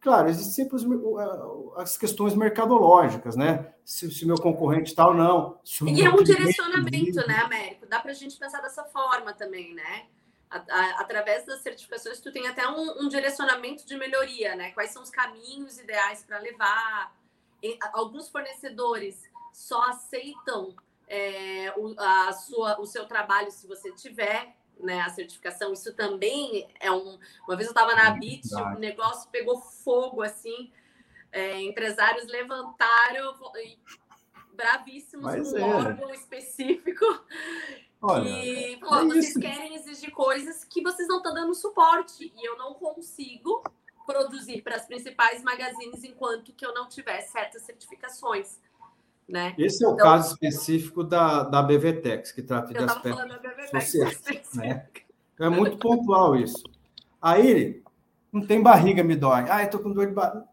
[0.00, 3.72] Claro, existem sempre as, as questões mercadológicas, né?
[3.84, 5.58] Se, se meu concorrente está ou não.
[5.84, 7.86] e é um direcionamento, né, Américo?
[7.86, 10.06] Dá para a gente pensar dessa forma também, né?
[10.48, 14.70] através das certificações, tu tem até um, um, direcionamento de melhoria, né?
[14.70, 17.14] Quais são os caminhos ideais para levar?
[17.60, 20.74] E, alguns fornecedores só aceitam
[21.08, 25.72] é, o, a sua, o seu trabalho se você tiver né, a certificação.
[25.72, 27.18] Isso também é um.
[27.46, 30.70] Uma vez eu estava na BIT, o negócio pegou fogo assim.
[31.32, 33.34] É, empresários levantaram
[34.54, 35.62] bravíssimos Mas um é.
[35.62, 37.04] órgão específico
[38.00, 42.48] Olha, e falou, é vocês querem exigir coisas que vocês não estão dando suporte e
[42.48, 43.62] eu não consigo
[44.06, 48.60] produzir para as principais magazines enquanto que eu não tiver certas certificações.
[49.28, 49.54] Né?
[49.58, 54.54] Esse é o então, caso específico da, da BVTEX, que trata de aspectos sociais.
[54.54, 54.86] Né?
[55.34, 56.62] Então, é muito pontual isso.
[57.20, 57.82] Aí,
[58.32, 59.46] não tem barriga, me dói.
[59.48, 60.46] Ah, eu tô com dor de barriga.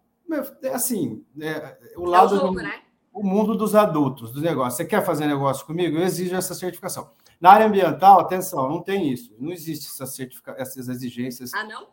[0.64, 2.82] É assim, é, o lado é o, jogo, do, né?
[3.14, 4.76] o mundo dos adultos, dos negócios.
[4.76, 5.98] Você quer fazer negócio comigo?
[5.98, 7.12] Eu exijo essa certificação.
[7.40, 9.36] Na área ambiental, atenção, não tem isso.
[9.38, 10.56] Não existe essa certifica...
[10.58, 11.54] essas exigências.
[11.54, 11.88] Ah, não?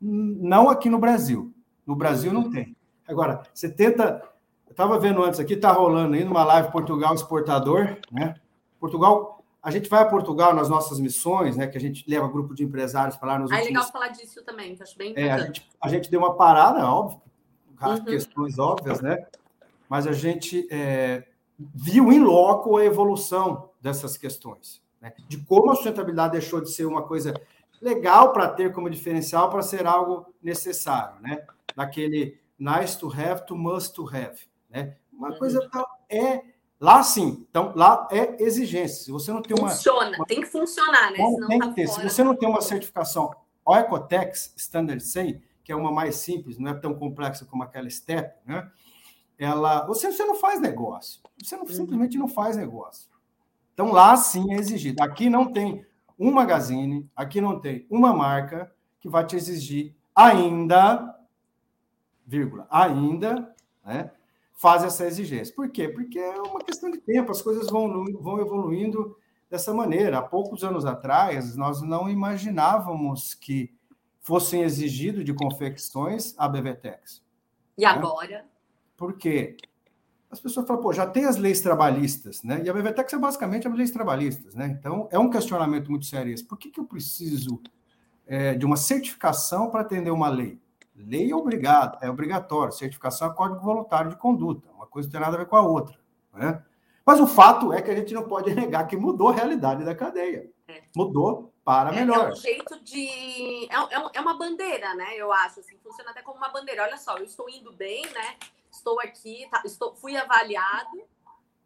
[0.00, 1.52] Não aqui no Brasil.
[1.86, 2.76] No Brasil não tem.
[3.08, 4.22] Agora, você tenta.
[4.70, 8.36] Eu estava vendo antes aqui, está rolando aí numa live Portugal exportador, né?
[8.78, 11.66] Portugal, a gente vai a Portugal nas nossas missões, né?
[11.66, 13.66] Que a gente leva grupo de empresários para lá nos ah, últimos...
[13.66, 15.28] é legal falar disso também, que acho bem importante.
[15.28, 17.20] É, a, gente, a gente deu uma parada, óbvio,
[17.82, 18.04] uhum.
[18.04, 19.26] questões óbvias, né?
[19.88, 21.26] Mas a gente é,
[21.58, 25.12] viu em loco a evolução dessas questões né?
[25.28, 27.34] de como a sustentabilidade deixou de ser uma coisa
[27.80, 31.42] legal para ter como diferencial para ser algo necessário, né?
[31.74, 34.38] Daquele nice to have to must to have,
[34.70, 34.96] né?
[35.12, 35.84] Uma coisa uhum.
[36.08, 36.42] é
[36.80, 39.04] lá sim, então lá é exigência.
[39.04, 41.16] Se você não tem uma funciona, uma, tem que funcionar, né?
[41.16, 41.86] Senão tem tá que ter.
[41.86, 42.00] Fora.
[42.00, 46.70] Se você não tem uma certificação Oecotex Standard 100, que é uma mais simples, não
[46.70, 48.70] é tão complexa como aquela STEP, né?
[49.38, 51.20] Ela, você, você não faz negócio.
[51.42, 51.70] Você não, uhum.
[51.70, 53.08] simplesmente não faz negócio.
[53.72, 55.02] Então, lá sim é exigido.
[55.02, 55.86] Aqui não tem
[56.18, 61.18] um magazine, aqui não tem uma marca que vai te exigir ainda,
[62.26, 64.10] vírgula, ainda, né,
[64.60, 65.54] faz essa exigência.
[65.54, 65.88] Por quê?
[65.88, 69.16] Porque é uma questão de tempo, as coisas vão, vão evoluindo
[69.48, 70.18] dessa maneira.
[70.18, 73.72] Há poucos anos atrás, nós não imaginávamos que
[74.20, 77.22] fossem exigidos de confecções a BVTEX.
[77.78, 77.88] E né?
[77.88, 78.44] agora?
[78.98, 79.56] Por quê?
[80.30, 82.62] as pessoas falam, pô, já tem as leis trabalhistas, né?
[82.64, 84.68] E a BVTEX é basicamente as leis trabalhistas, né?
[84.78, 86.44] Então, é um questionamento muito sério esse.
[86.44, 87.60] Por que, que eu preciso
[88.26, 90.60] é, de uma certificação para atender uma lei?
[91.06, 92.72] Lei é obrigado, é obrigatório.
[92.72, 94.68] Certificação é código voluntário de conduta.
[94.70, 95.98] Uma coisa não tem nada a ver com a outra,
[96.32, 96.62] né?
[97.04, 99.94] Mas o fato é que a gente não pode negar que mudou a realidade da
[99.94, 100.50] cadeia.
[100.68, 100.82] É.
[100.94, 102.26] Mudou para melhor.
[102.26, 103.68] É, é um jeito de.
[103.70, 105.16] É, é, é uma bandeira, né?
[105.16, 105.60] Eu acho.
[105.60, 106.82] Assim, funciona até como uma bandeira.
[106.82, 108.36] Olha só, eu estou indo bem, né?
[108.70, 111.02] estou aqui, tá, estou, fui avaliado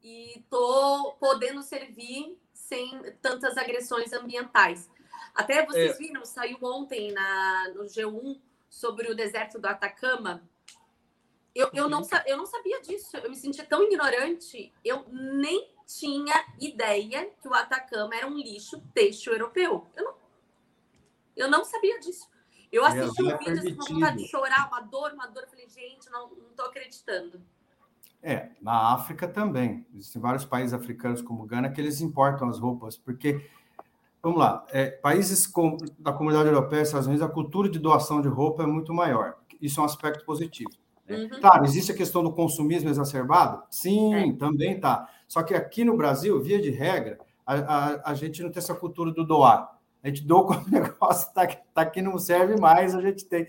[0.03, 4.90] e estou podendo servir sem tantas agressões ambientais.
[5.35, 5.99] Até vocês é.
[5.99, 8.38] viram, saiu ontem na, no G1
[8.74, 10.42] sobre o deserto do Atacama.
[11.54, 16.34] Eu, eu, não, eu não sabia disso, eu me sentia tão ignorante, eu nem tinha
[16.60, 19.87] ideia que o Atacama era um lixo têxtil europeu.
[19.94, 20.14] Eu não,
[21.37, 22.28] eu não sabia disso.
[22.72, 25.44] Eu assisti um vídeo assim, com vontade de chorar, uma dor, uma dor.
[25.44, 27.40] Eu falei, gente, não estou acreditando.
[28.20, 29.87] É, na África também.
[29.94, 33.48] Existem vários países africanos como Gana que eles importam as roupas, porque,
[34.24, 38.28] vamos lá, é, países com, da comunidade europeia Estados Unidos, a cultura de doação de
[38.28, 39.37] roupa é muito maior.
[39.60, 40.70] Isso é um aspecto positivo.
[41.06, 41.16] Né?
[41.16, 41.40] Uhum.
[41.40, 43.62] Claro, existe a questão do consumismo exacerbado?
[43.68, 44.32] Sim, é.
[44.32, 45.06] também tá.
[45.28, 48.74] Só que aqui no Brasil, via de regra, a, a, a gente não tem essa
[48.74, 49.78] cultura do doar.
[50.02, 53.46] A gente doa quando o negócio está tá aqui não serve mais, a gente tem.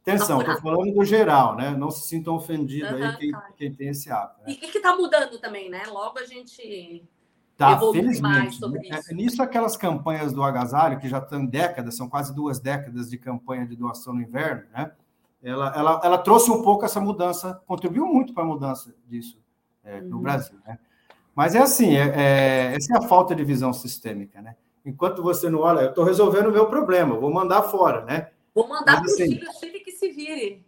[0.00, 1.70] Atenção, estou falando do geral, né?
[1.70, 3.54] Não se sintam ofendidos uhum, aí quem, claro.
[3.56, 4.42] quem, tem esse hábito.
[4.42, 4.52] Né?
[4.52, 5.82] E que está mudando também, né?
[5.86, 7.02] Logo a gente
[7.56, 8.58] Tá, felizmente.
[8.90, 13.16] É, nisso, aquelas campanhas do agasalho, que já estão décadas, são quase duas décadas de
[13.16, 14.90] campanha de doação no inverno, né?
[15.42, 19.38] Ela, ela, ela trouxe um pouco essa mudança, contribuiu muito para a mudança disso
[19.84, 20.22] é, no uhum.
[20.22, 20.78] Brasil, né?
[21.34, 24.56] Mas é assim, é, é, essa é a falta de visão sistêmica, né?
[24.84, 28.30] Enquanto você não olha, eu estou resolvendo o meu problema, vou mandar fora, né?
[28.54, 30.64] Vou mandar para o assim, filho, filho que se vire.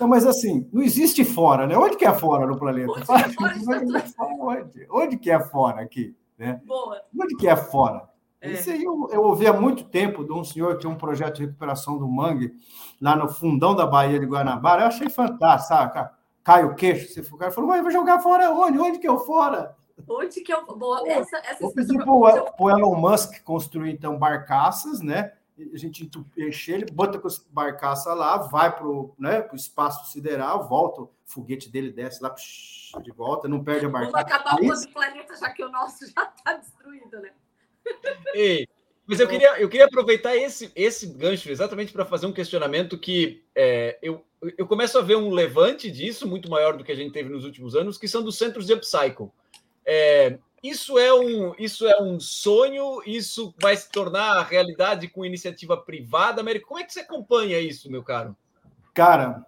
[0.00, 1.76] Não, mas assim, não existe fora, né?
[1.76, 2.90] Onde que é fora no planeta?
[2.90, 4.86] Onde, é fora, onde?
[4.90, 6.14] onde que é fora aqui?
[6.38, 6.60] Né?
[6.64, 7.02] Boa.
[7.20, 8.08] Onde que é fora?
[8.40, 8.52] É.
[8.52, 11.36] Isso aí eu, eu ouvi há muito tempo de um senhor que tinha um projeto
[11.36, 12.52] de recuperação do mangue
[13.00, 14.82] lá no fundão da Bahia de Guanabara.
[14.82, 16.10] Eu achei fantástico, sabe?
[16.44, 17.12] Cai o queixo.
[17.12, 18.78] Você cara falou, mas vai jogar fora onde?
[18.78, 19.76] Onde que eu fora?
[20.08, 20.64] Onde que eu.
[20.64, 22.12] Boa, essa, essa Vou pedir para
[22.60, 25.32] o Elon Musk construir, então, barcaças, né?
[25.72, 30.68] A gente enche ele, bota com as barcaças lá, vai para o né, espaço sideral,
[30.68, 32.34] volta, o foguete dele desce lá,
[33.02, 34.12] de volta, não perde a barcaça.
[34.12, 37.32] Vamos acabar o outro planeta, já que o nosso já está destruído, né?
[38.34, 38.68] Ei,
[39.08, 43.42] mas eu queria, eu queria aproveitar esse, esse gancho exatamente para fazer um questionamento que
[43.54, 44.22] é, eu,
[44.56, 47.44] eu começo a ver um levante disso, muito maior do que a gente teve nos
[47.44, 49.30] últimos anos, que são dos centros de upcycle.
[49.84, 55.76] É, isso é um isso é um sonho, isso vai se tornar realidade com iniciativa
[55.76, 56.66] privada, América.
[56.66, 58.36] Como é que você acompanha isso, meu caro?
[58.92, 59.44] Cara,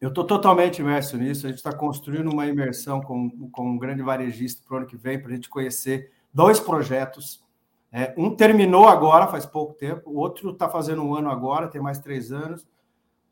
[0.00, 1.46] eu estou totalmente imerso nisso.
[1.46, 4.96] A gente está construindo uma imersão com, com um grande varejista para o ano que
[4.96, 7.42] vem, para a gente conhecer dois projetos.
[7.92, 11.80] É, um terminou agora, faz pouco tempo, o outro está fazendo um ano agora, tem
[11.80, 12.66] mais três anos.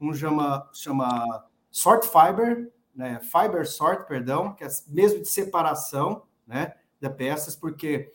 [0.01, 3.21] Um chama, chama Sort Fiber, né?
[3.21, 8.11] Fiber Sort, perdão, que é mesmo de separação né, de peças, porque.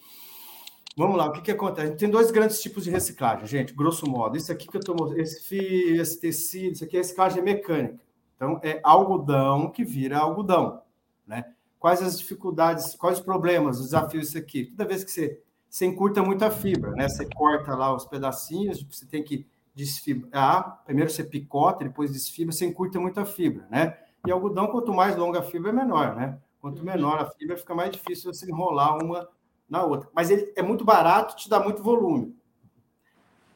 [0.95, 1.95] Vamos lá, o que, que acontece?
[1.95, 4.37] Tem dois grandes tipos de reciclagem, gente, grosso modo.
[4.37, 7.99] Isso aqui que eu estou esse fio, esse tecido, isso aqui é reciclagem mecânica.
[8.35, 10.81] Então, é algodão que vira algodão.
[11.25, 11.45] Né?
[11.79, 14.65] Quais as dificuldades, quais os problemas, os desafios isso aqui?
[14.65, 17.09] Toda vez que você, você encurta muito a fibra, né?
[17.09, 22.65] você corta lá os pedacinhos, você tem que desfibrar, primeiro você picota, depois desfibra, você
[22.65, 23.97] encurta muito a fibra, né?
[24.25, 26.37] E algodão, quanto mais longa a fibra, é menor, né?
[26.63, 29.29] Quanto menor a fibra, fica mais difícil você enrolar uma
[29.69, 30.09] na outra.
[30.15, 32.35] Mas ele é muito barato, te dá muito volume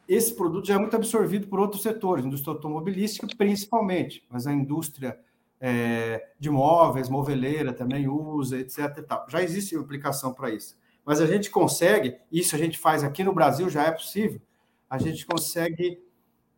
[0.08, 5.20] esse produto já é muito absorvido por outros setores, indústria automobilística principalmente, mas a indústria
[5.60, 9.04] é, de móveis, moveleira também usa, etc.
[9.28, 10.78] Já existe aplicação para isso.
[11.04, 14.40] Mas a gente consegue, isso a gente faz aqui no Brasil, já é possível,
[14.88, 16.02] a gente consegue,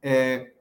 [0.00, 0.52] é,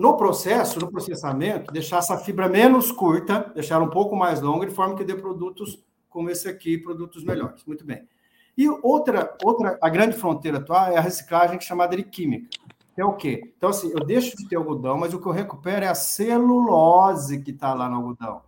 [0.00, 4.64] no processo, no processamento, deixar essa fibra menos curta, deixar ela um pouco mais longa,
[4.64, 7.62] de forma que dê produtos como esse aqui, produtos melhores.
[7.66, 8.08] Muito bem.
[8.56, 12.48] E outra, outra, a grande fronteira atual é a reciclagem chamada de química.
[12.96, 13.52] É o quê?
[13.54, 17.42] Então, assim, eu deixo de ter algodão, mas o que eu recupero é a celulose
[17.42, 18.40] que está lá no algodão.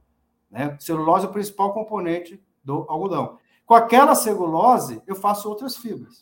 [0.50, 0.74] Né?
[0.80, 3.36] Celulose é o principal componente do algodão.
[3.66, 6.18] Com aquela celulose, eu faço outras fibras,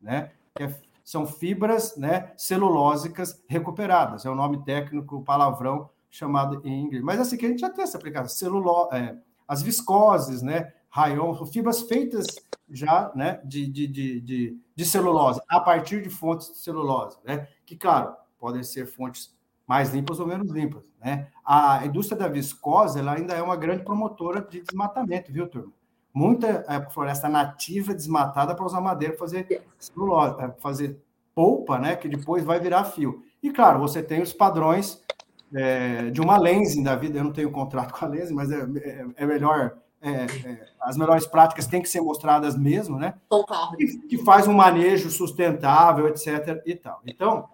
[0.00, 0.30] né?
[0.54, 4.24] Que é, são fibras né, celulósicas recuperadas.
[4.24, 7.04] É o nome técnico, palavrão chamado em inglês.
[7.04, 8.28] Mas assim que a gente já tem essa aplicação.
[8.28, 10.72] Celulo, é, as viscoses, né?
[10.94, 12.26] rayon, fibras feitas
[12.70, 17.48] já né, de, de, de, de, celulose, a partir de fontes de celulose, né?
[17.66, 19.36] Que, claro, podem ser fontes
[19.66, 21.28] mais limpas ou menos limpas, né?
[21.44, 25.72] A indústria da viscose ela ainda é uma grande promotora de desmatamento, viu, turma?
[26.14, 31.02] Muita é, floresta nativa desmatada para usar madeira para fazer celulose, é, fazer
[31.34, 31.96] polpa, né?
[31.96, 33.24] Que depois vai virar fio.
[33.42, 35.02] E, claro, você tem os padrões
[35.52, 37.18] é, de uma lensing da vida.
[37.18, 40.98] Eu não tenho contrato com a lensing, mas é, é, é melhor é, é, as
[40.98, 43.14] melhores práticas têm que ser mostradas mesmo, né?
[43.26, 43.74] Concordo.
[43.78, 46.62] Que, que, faz um manejo sustentável, etc.
[46.66, 47.00] e tal.
[47.06, 47.48] Então,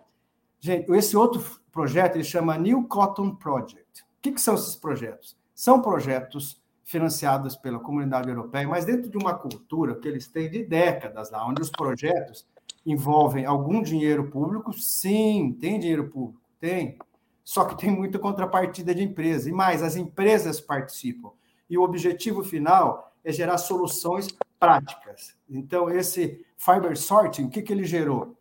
[0.59, 4.03] gente, esse outro projeto ele chama New Cotton Project.
[4.03, 5.37] O que, que são esses projetos?
[5.55, 6.60] São projetos
[6.91, 11.47] financiados pela comunidade europeia, mas dentro de uma cultura que eles têm de décadas lá,
[11.47, 12.45] onde os projetos
[12.85, 16.99] envolvem algum dinheiro público, sim, tem dinheiro público, tem.
[17.45, 19.49] Só que tem muita contrapartida de empresa.
[19.49, 21.31] E mais, as empresas participam
[21.69, 24.27] e o objetivo final é gerar soluções
[24.59, 25.37] práticas.
[25.49, 28.37] Então, esse fiber sorting, o que, que ele gerou?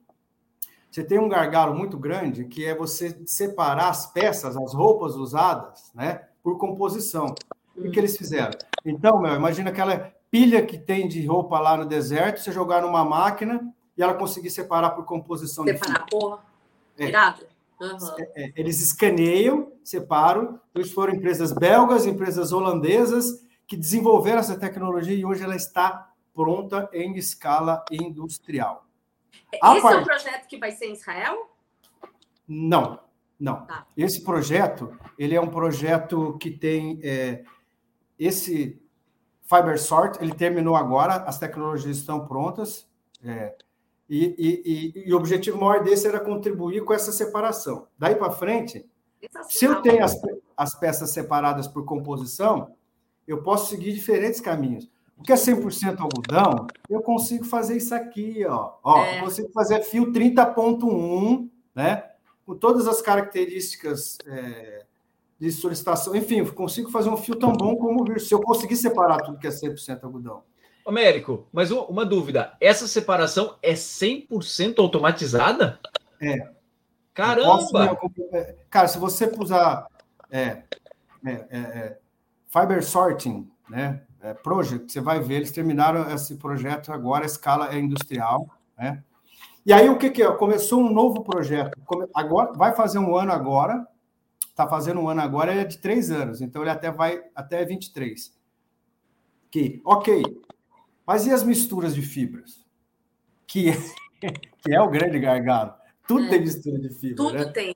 [0.89, 5.91] Você tem um gargalo muito grande, que é você separar as peças, as roupas usadas,
[5.93, 7.35] né, por composição.
[7.79, 8.51] O que, que eles fizeram?
[8.85, 13.03] Então, meu, imagina aquela pilha que tem de roupa lá no deserto, você jogar numa
[13.05, 15.63] máquina e ela conseguir separar por composição.
[15.63, 16.39] Separar, porra.
[16.97, 17.07] É.
[17.07, 17.45] Irado.
[17.79, 17.97] Uhum.
[18.55, 20.59] Eles escaneiam, separo.
[20.71, 26.89] Então, foram empresas belgas, empresas holandesas que desenvolveram essa tecnologia e hoje ela está pronta
[26.91, 28.85] em escala industrial.
[29.51, 29.97] Esse part...
[29.97, 31.49] é um projeto que vai ser em Israel?
[32.47, 32.99] Não,
[33.39, 33.65] não.
[33.65, 33.85] Tá.
[33.95, 37.43] Esse projeto, ele é um projeto que tem é,
[38.19, 38.79] esse
[39.43, 42.87] FiberSort, ele terminou agora, as tecnologias estão prontas,
[43.23, 43.55] é,
[44.09, 47.87] e, e, e, e, o objetivo maior desse era contribuir com essa separação.
[47.97, 48.85] Daí para frente,
[49.47, 50.19] se eu tenho as,
[50.57, 52.73] as peças separadas por composição,
[53.27, 54.89] eu posso seguir diferentes caminhos.
[55.15, 58.73] O que é 100% algodão, eu consigo fazer isso aqui, ó.
[58.83, 59.19] ó é.
[59.19, 62.09] Eu consigo fazer fio 30.1, né?
[62.45, 64.85] Com todas as características é,
[65.39, 66.15] de solicitação.
[66.15, 69.39] Enfim, eu consigo fazer um fio tão bom como o Se eu conseguir separar tudo
[69.39, 70.43] que é 100% algodão.
[70.85, 75.79] Américo, mas uma dúvida: essa separação é 100% automatizada?
[76.21, 76.49] É.
[77.13, 77.95] Caramba!
[77.95, 79.87] Posso, é, cara, se você usar
[80.31, 80.63] é,
[81.25, 81.97] é, é, é,
[82.47, 84.01] Fiber Sorting, né?
[84.21, 89.01] É, project, você vai ver, eles terminaram esse projeto agora, a escala é industrial, né?
[89.65, 90.31] E aí o que, que é?
[90.31, 91.77] Começou um novo projeto.
[92.13, 93.87] Agora vai fazer um ano agora,
[94.59, 97.63] está fazendo um ano agora, ele é de três anos, então ele até vai até
[97.63, 98.37] 23.
[99.49, 100.23] Que, ok,
[101.07, 102.65] mas e as misturas de fibras?
[103.47, 103.73] Que é,
[104.61, 105.73] que é o grande gargalo.
[106.07, 106.29] Tudo é.
[106.29, 107.15] tem mistura de fibra.
[107.15, 107.45] Tudo né?
[107.45, 107.75] tem.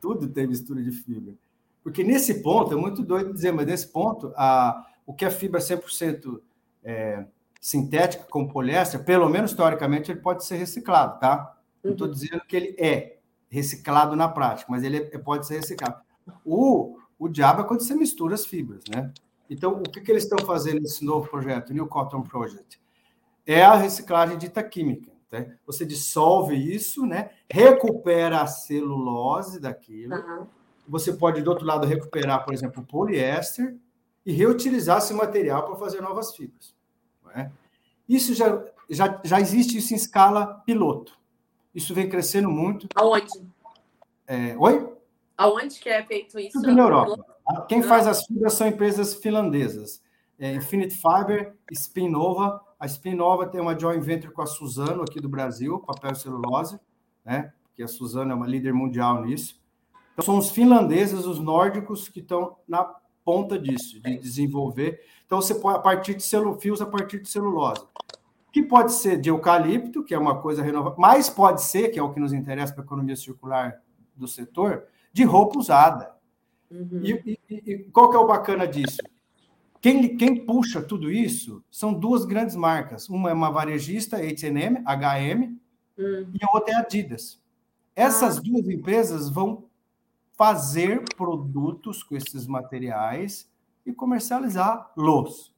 [0.00, 1.34] Tudo tem mistura de fibra.
[1.82, 5.60] Porque nesse ponto, é muito doido dizer, mas nesse ponto, a, o que é fibra
[5.60, 6.40] 100%
[6.82, 7.26] é,
[7.60, 11.56] sintética, como poliéster, pelo menos teoricamente, ele pode ser reciclado, tá?
[11.82, 12.12] Não estou uhum.
[12.12, 13.18] dizendo que ele é
[13.50, 16.02] reciclado na prática, mas ele é, pode ser reciclado.
[16.44, 19.12] O, o diabo é quando você mistura as fibras, né?
[19.48, 22.80] Então, o que, que eles estão fazendo nesse novo projeto, New Cotton Project?
[23.46, 25.12] É a reciclagem dita química.
[25.28, 25.44] Tá?
[25.66, 27.30] Você dissolve isso, né?
[27.50, 30.14] recupera a celulose daquilo.
[30.14, 30.46] Uhum.
[30.88, 33.76] Você pode, do outro lado, recuperar, por exemplo, o poliéster
[34.24, 36.74] e reutilizar esse material para fazer novas fibras.
[37.34, 37.50] É?
[38.08, 41.18] Isso já, já, já existe isso em escala piloto.
[41.74, 42.86] Isso vem crescendo muito.
[42.94, 43.26] Aonde?
[44.26, 44.93] É, oi?
[45.36, 46.60] Aonde que é feito isso?
[46.60, 47.24] Tudo na Europa.
[47.68, 50.02] Quem faz as fibras são empresas finlandesas.
[50.38, 52.60] É Infinite Fiber, Spinova.
[52.78, 56.78] A Spinova tem uma joint venture com a Suzano aqui do Brasil, papel e celulose,
[57.24, 57.52] né?
[57.68, 59.60] Porque a Suzano é uma líder mundial nisso.
[60.12, 62.84] Então, são os finlandeses, os nórdicos, que estão na
[63.24, 65.00] ponta disso, de desenvolver.
[65.26, 66.24] Então, você pode, a partir de
[66.60, 67.84] fios a partir de celulose.
[68.52, 72.02] Que pode ser de eucalipto, que é uma coisa renovável, mas pode ser, que é
[72.02, 73.80] o que nos interessa para a economia circular
[74.14, 76.12] do setor, de roupa usada.
[76.68, 77.00] Uhum.
[77.04, 78.98] E, e, e, qual que é o bacana disso?
[79.80, 83.08] Quem, quem puxa tudo isso são duas grandes marcas.
[83.08, 85.56] Uma é uma varejista, H&M, HM,
[85.96, 86.32] uhum.
[86.34, 87.40] e a outra é Adidas.
[87.94, 88.40] Essas ah.
[88.40, 89.66] duas empresas vão
[90.36, 93.48] fazer produtos com esses materiais
[93.86, 95.54] e comercializá-los.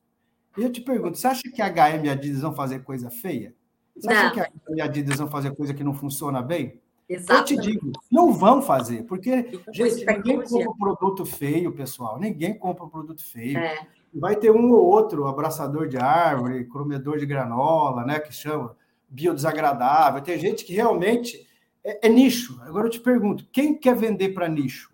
[0.59, 3.09] E eu te pergunto, você acha que a HM e a Adidas vão fazer coisa
[3.09, 3.55] feia?
[3.97, 4.17] Você não.
[4.17, 6.79] acha que a HM e a Adidas vão fazer coisa que não funciona bem?
[7.09, 12.19] Eu te digo, não vão fazer, porque gente, ninguém compra produto feio, pessoal.
[12.19, 13.59] Ninguém compra produto feio.
[13.59, 13.87] É.
[14.13, 18.19] Vai ter um ou outro abraçador de árvore, comedor de granola, né?
[18.19, 18.77] Que chama
[19.09, 20.21] biodesagradável.
[20.21, 21.47] Tem gente que realmente
[21.85, 22.61] é, é nicho.
[22.63, 24.93] Agora eu te pergunto: quem quer vender para nicho?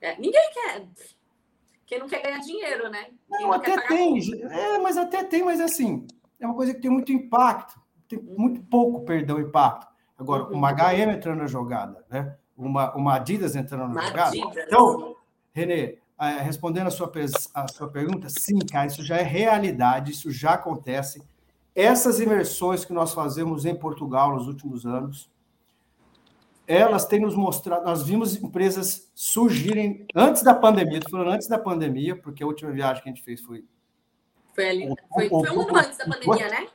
[0.00, 0.86] É, ninguém quer.
[1.86, 3.08] Quem não quer ganhar dinheiro, né?
[3.30, 6.06] Não, não até tem, é, mas até tem, mas assim,
[6.38, 9.93] é uma coisa que tem muito impacto, tem muito pouco, perdão, impacto.
[10.18, 12.36] Agora, uma HM entrando na jogada, né?
[12.56, 14.36] uma, uma Adidas entrando na jogada.
[14.36, 15.16] Então,
[15.52, 17.10] Renê, é, respondendo a sua,
[17.54, 21.22] a sua pergunta, sim, cara, isso já é realidade, isso já acontece.
[21.74, 25.30] Essas imersões que nós fazemos em Portugal nos últimos anos,
[26.66, 31.58] elas têm nos mostrado, nós vimos empresas surgirem antes da pandemia, estou falando antes da
[31.58, 33.64] pandemia, porque a última viagem que a gente fez foi.
[34.54, 34.94] Foi ali.
[35.12, 36.68] Foi, foi um ano antes da pandemia, né?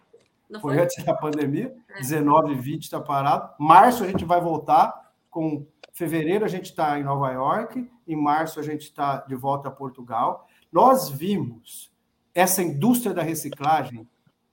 [0.49, 1.99] Não foi, foi antes da pandemia, é.
[1.99, 3.53] 19 e 20 está parado.
[3.59, 8.59] Março a gente vai voltar, com fevereiro a gente está em Nova York, em março
[8.59, 10.47] a gente está de volta a Portugal.
[10.71, 11.91] Nós vimos
[12.33, 14.07] essa indústria da reciclagem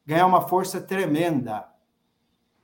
[0.04, 1.66] ganhar uma força tremenda.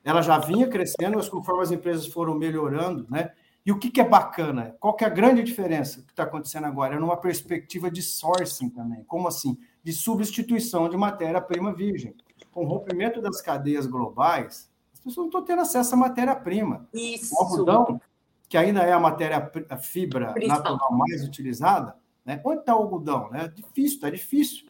[0.05, 3.33] Ela já vinha crescendo, mas conforme as empresas foram melhorando, né?
[3.65, 4.75] E o que, que é bacana?
[4.81, 6.97] Qual que é a grande diferença que está acontecendo agora?
[6.97, 9.05] É numa perspectiva de sourcing também.
[9.05, 9.57] Como assim?
[9.85, 12.15] De substituição de matéria-prima virgem
[12.53, 16.87] com o rompimento das cadeias globais, as pessoas não estão tendo acesso à matéria-prima.
[16.93, 17.35] Isso.
[17.35, 18.01] O algodão,
[18.49, 20.59] que ainda é a matéria a fibra Principal.
[20.59, 22.41] natural mais utilizada, né?
[22.45, 23.31] onde está o algodão?
[23.35, 24.67] É difícil, está difícil.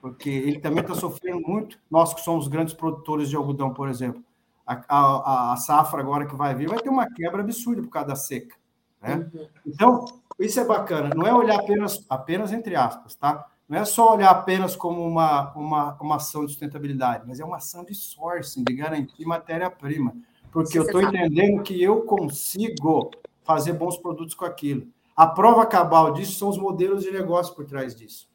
[0.00, 1.78] Porque ele também está sofrendo muito.
[1.90, 4.22] Nós que somos grandes produtores de algodão, por exemplo,
[4.66, 8.08] a, a, a, safra agora que vai vir vai ter uma quebra absurda por causa
[8.08, 8.54] da seca.
[9.00, 9.28] Né?
[9.32, 9.48] Uhum.
[9.66, 10.04] Então,
[10.38, 11.10] isso é bacana.
[11.14, 13.46] Não é olhar apenas, apenas entre aspas, tá?
[13.68, 17.56] Não é só olhar apenas como uma, uma, uma ação de sustentabilidade, mas é uma
[17.56, 20.14] ação de sourcing, de garantir matéria-prima.
[20.52, 23.10] Porque eu estou entendendo que eu consigo
[23.42, 24.86] fazer bons produtos com aquilo.
[25.16, 28.28] A prova cabal disso são os modelos de negócio por trás disso.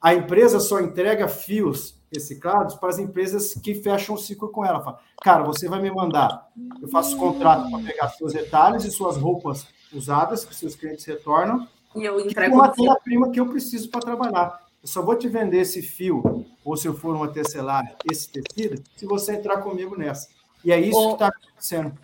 [0.00, 4.80] A empresa só entrega fios reciclados para as empresas que fecham o ciclo com ela.
[4.80, 6.48] Fala, cara, você vai me mandar,
[6.80, 11.66] eu faço contrato para pegar seus retalhos e suas roupas usadas que seus clientes retornam.
[11.94, 14.65] E eu entrego uma matéria-prima que eu preciso para trabalhar.
[14.86, 18.80] Eu só vou te vender esse fio, ou se eu for uma tecelagem, esse tecido,
[18.96, 20.28] se você entrar comigo nessa.
[20.64, 21.98] E é isso que está acontecendo.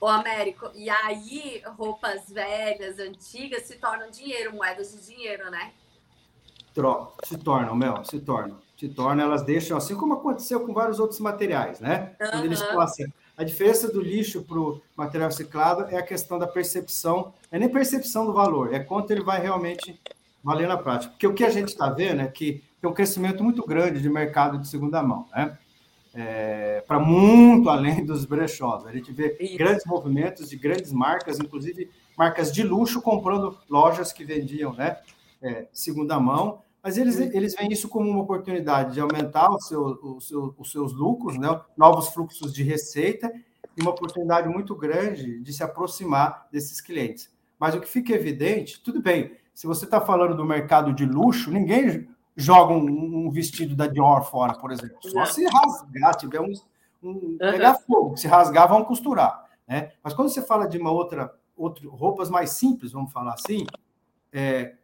[0.00, 5.72] O Américo, e aí roupas velhas, antigas, se tornam dinheiro, moedas de dinheiro, né?
[7.24, 8.56] Se tornam, Mel, se tornam.
[8.78, 12.14] Se tornam, elas deixam, assim como aconteceu com vários outros materiais, né?
[12.20, 12.30] Uhum.
[12.30, 16.46] Quando eles passam a diferença do lixo para o material reciclado é a questão da
[16.46, 20.00] percepção, é nem percepção do valor, é quanto ele vai realmente
[20.46, 21.10] valer na prática.
[21.10, 24.08] Porque o que a gente está vendo é que tem um crescimento muito grande de
[24.08, 25.58] mercado de segunda mão, né?
[26.14, 28.86] É, para muito além dos brechós.
[28.86, 29.58] A gente vê Isso.
[29.58, 34.96] grandes movimentos de grandes marcas, inclusive marcas de luxo comprando lojas que vendiam né,
[35.42, 39.82] é, segunda mão, mas eles, eles veem isso como uma oportunidade de aumentar o seu,
[40.02, 41.60] o seu, os seus lucros, né?
[41.76, 43.30] novos fluxos de receita,
[43.76, 47.30] e uma oportunidade muito grande de se aproximar desses clientes.
[47.58, 51.50] Mas o que fica evidente, tudo bem, se você está falando do mercado de luxo,
[51.50, 54.98] ninguém joga um, um, vestido da Dior fora, por exemplo.
[55.00, 56.52] Só se rasgar, tiver um,
[57.02, 59.48] um pegar fogo, se rasgar, vão costurar.
[59.66, 59.92] Né?
[60.02, 63.64] Mas quando você fala de uma outra, outra roupas mais simples, vamos falar assim,
[64.30, 64.74] é,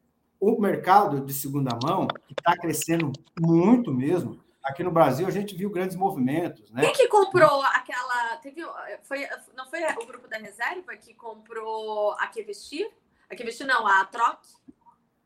[0.41, 5.55] o mercado de segunda mão, que está crescendo muito mesmo, aqui no Brasil a gente
[5.55, 6.71] viu grandes movimentos.
[6.71, 6.81] Né?
[6.81, 8.39] Quem que comprou aquela.
[8.39, 8.63] Teve,
[9.03, 12.91] foi, não foi o grupo da reserva que comprou a que vestir?
[13.33, 14.41] A que vestir, não, a Troc?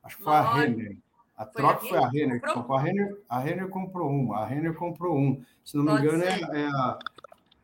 [0.07, 0.97] Acho que foi a Renner.
[1.37, 2.79] A Troc foi a Renner que comprou.
[2.79, 5.45] A Renner, a Renner comprou uma, a Renner comprou um.
[5.65, 6.99] Se não me pode engano, é, é, a,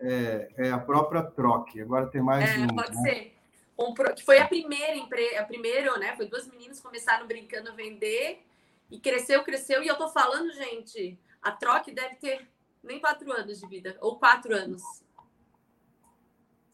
[0.01, 1.69] é, é, a própria Troc.
[1.81, 2.67] Agora tem mais é, um.
[2.69, 3.03] Pode né?
[3.03, 3.33] ser
[3.77, 6.15] comprou, que foi a primeira empresa, a primeira, né?
[6.17, 8.45] Foi duas meninas começaram brincando a vender
[8.91, 9.83] e cresceu, cresceu.
[9.83, 12.47] E eu tô falando, gente, a troca deve ter
[12.83, 14.83] nem quatro anos de vida, ou quatro anos.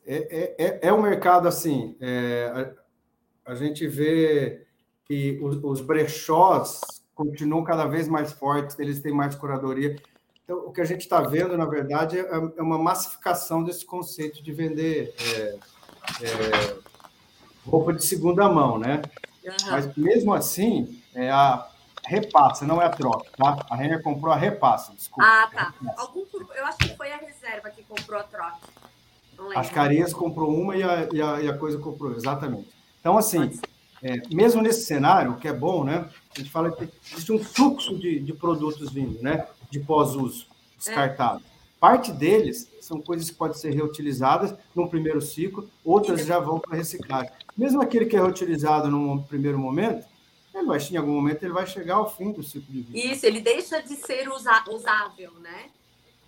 [0.06, 1.96] É, é, é, é um mercado assim.
[2.00, 2.74] É,
[3.46, 4.66] a, a, gente vê
[5.08, 6.80] que os, os brechós
[7.14, 9.96] continuam cada vez mais fortes, eles têm mais curadoria.
[10.44, 14.42] Então, o que a gente está vendo, na verdade, é, é, uma massificação desse conceito
[14.42, 15.58] de vender é,
[16.22, 16.76] é,
[17.66, 19.02] roupa de segunda mão, né?
[19.44, 19.70] Uhum.
[19.70, 21.68] Mas mesmo assim, é a
[22.06, 23.66] repassa, não é a troca, tá?
[23.68, 25.28] A Renner comprou a repassa, desculpa.
[25.28, 25.74] Ah, tá.
[25.96, 28.58] Algum, eu acho que foi a reserva que comprou a troca.
[29.54, 32.68] As Carinhas comprou uma e a, e, a, e a coisa comprou, exatamente.
[33.00, 33.60] Então, assim,
[34.02, 36.08] é, mesmo nesse cenário, o que é bom, né?
[36.34, 39.46] A gente fala que existe um fluxo de, de produtos vindo, né?
[39.70, 40.46] De pós-uso,
[40.76, 41.42] descartado.
[41.44, 41.58] É.
[41.80, 46.76] Parte deles são coisas que podem ser reutilizadas num primeiro ciclo, outras já vão para
[46.76, 47.30] reciclagem.
[47.56, 50.04] Mesmo aquele que é reutilizado num primeiro momento,
[50.54, 52.98] ele vai, em algum momento ele vai chegar ao fim do ciclo de vida.
[52.98, 55.66] Isso, ele deixa de ser usável, né?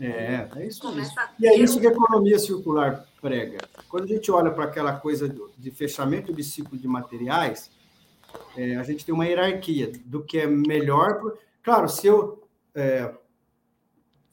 [0.00, 1.14] É, é isso mesmo.
[1.38, 3.58] E é isso que a economia circular prega.
[3.88, 5.28] Quando a gente olha para aquela coisa
[5.58, 7.70] de fechamento de ciclo de materiais,
[8.56, 11.20] é, a gente tem uma hierarquia do que é melhor.
[11.62, 12.42] Claro, se eu
[12.74, 13.12] é,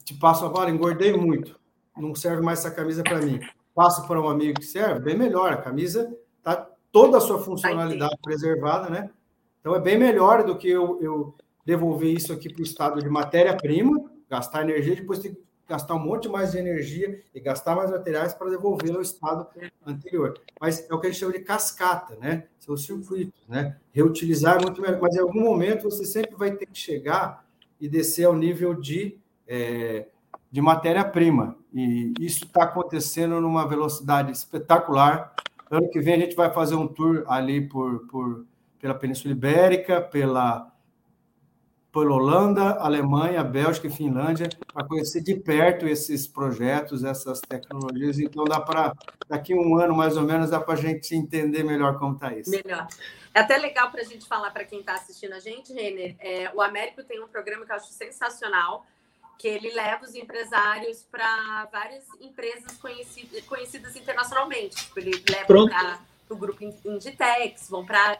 [0.04, 1.60] te passo agora, engordei muito,
[1.94, 3.38] não serve mais essa camisa para mim.
[3.74, 5.52] Passo para um amigo que serve, bem melhor.
[5.52, 6.10] A camisa
[6.42, 9.10] tá toda a sua funcionalidade preservada, né?
[9.60, 13.08] Então é bem melhor do que eu, eu devolver isso aqui para o estado de
[13.08, 17.90] matéria-prima, gastar energia, depois ter que gastar um monte mais de energia e gastar mais
[17.90, 19.46] materiais para devolvê-lo ao estado
[19.86, 20.40] anterior.
[20.60, 22.44] Mas é o que a gente chama de cascata, né?
[22.58, 23.76] São os circuitos, né?
[23.92, 27.44] Reutilizar é muito melhor, mas em algum momento você sempre vai ter que chegar
[27.80, 30.06] e descer ao nível de é,
[30.50, 31.56] de matéria-prima.
[31.72, 35.34] E isso está acontecendo numa velocidade espetacular.
[35.70, 38.46] Ano que vem a gente vai fazer um tour ali por, por
[38.80, 40.72] pela Península Ibérica, pela,
[41.98, 48.18] pela Holanda, Alemanha, Bélgica e Finlândia, para conhecer de perto esses projetos, essas tecnologias.
[48.18, 48.92] Então, dá para,
[49.28, 52.32] daqui a um ano mais ou menos, dá para a gente entender melhor como está
[52.32, 52.50] isso.
[52.50, 52.86] Melhor.
[53.34, 56.16] É até legal para a gente falar para quem está assistindo a gente, Renner.
[56.20, 58.86] É, o Américo tem um programa que eu acho sensacional,
[59.38, 64.76] que ele leva os empresários para várias empresas conhecidas, conhecidas internacionalmente.
[64.76, 65.98] Tipo, ele leva para
[66.30, 68.18] o grupo Inditex, vão para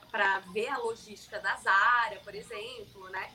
[0.53, 3.31] ver a logística da Zara, por exemplo, né?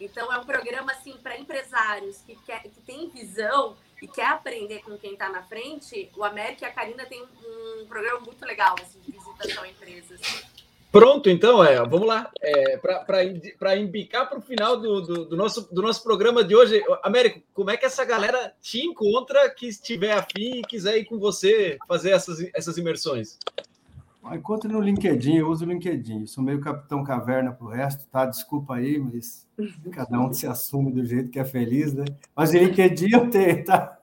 [0.00, 4.80] Então, é um programa, assim, para empresários que, quer, que tem visão e quer aprender
[4.82, 6.10] com quem está na frente.
[6.16, 9.68] O América e a Karina tem um programa muito legal, assim, de visitar exportação a
[9.68, 10.20] empresas.
[10.90, 12.30] Pronto, então, é, vamos lá.
[12.40, 16.82] É, Para embicar para o final do, do, do, nosso, do nosso programa de hoje,
[17.02, 21.18] Américo, como é que essa galera te encontra que estiver afim e quiser ir com
[21.18, 23.38] você fazer essas, essas imersões?
[24.32, 26.20] Encontre no LinkedIn, eu uso o LinkedIn.
[26.20, 28.26] Eu sou meio Capitão Caverna para o resto, tá?
[28.26, 29.46] Desculpa aí, mas
[29.92, 32.04] cada um se assume do jeito que é feliz, né?
[32.34, 33.98] Mas o LinkedIn eu tenho, tá?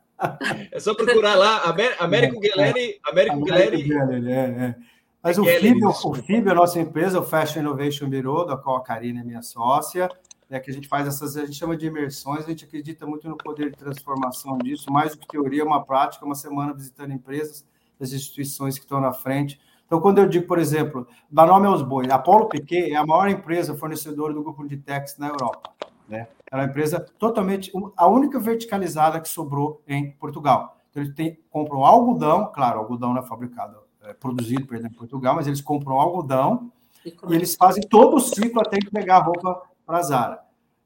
[0.72, 1.64] É só procurar lá,
[2.00, 3.00] Américo é, Guilherme.
[3.06, 4.32] Américo Guilherme.
[4.32, 4.76] É, é.
[5.22, 8.84] Mas o FIB, o FIB, a nossa empresa, o Fashion Innovation Bureau, da qual a
[8.84, 10.08] Karina é minha sócia,
[10.50, 13.28] é que a gente faz essas, a gente chama de imersões, a gente acredita muito
[13.28, 17.66] no poder de transformação disso, mais do que teoria, uma prática, uma semana visitando empresas,
[18.00, 19.60] as instituições que estão na frente.
[19.86, 23.06] Então, quando eu digo, por exemplo, dá nome aos bois, a Paulo Piquet é a
[23.06, 25.72] maior empresa fornecedora do grupo de techs na Europa.
[26.08, 26.28] Né?
[26.52, 30.78] Ela é uma empresa totalmente, a única verticalizada que sobrou em Portugal.
[30.90, 35.00] Então, eles têm, compram algodão, claro, algodão não é fabricado, é produzido, por exemplo, em
[35.00, 36.72] Portugal, mas eles compram algodão
[37.06, 40.40] e, e eles fazem todo o ciclo até entregar a roupa para a Zara.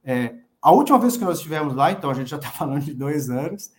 [0.04, 2.94] É, a última vez que nós estivemos lá, então a gente já está falando de
[2.94, 3.72] dois anos,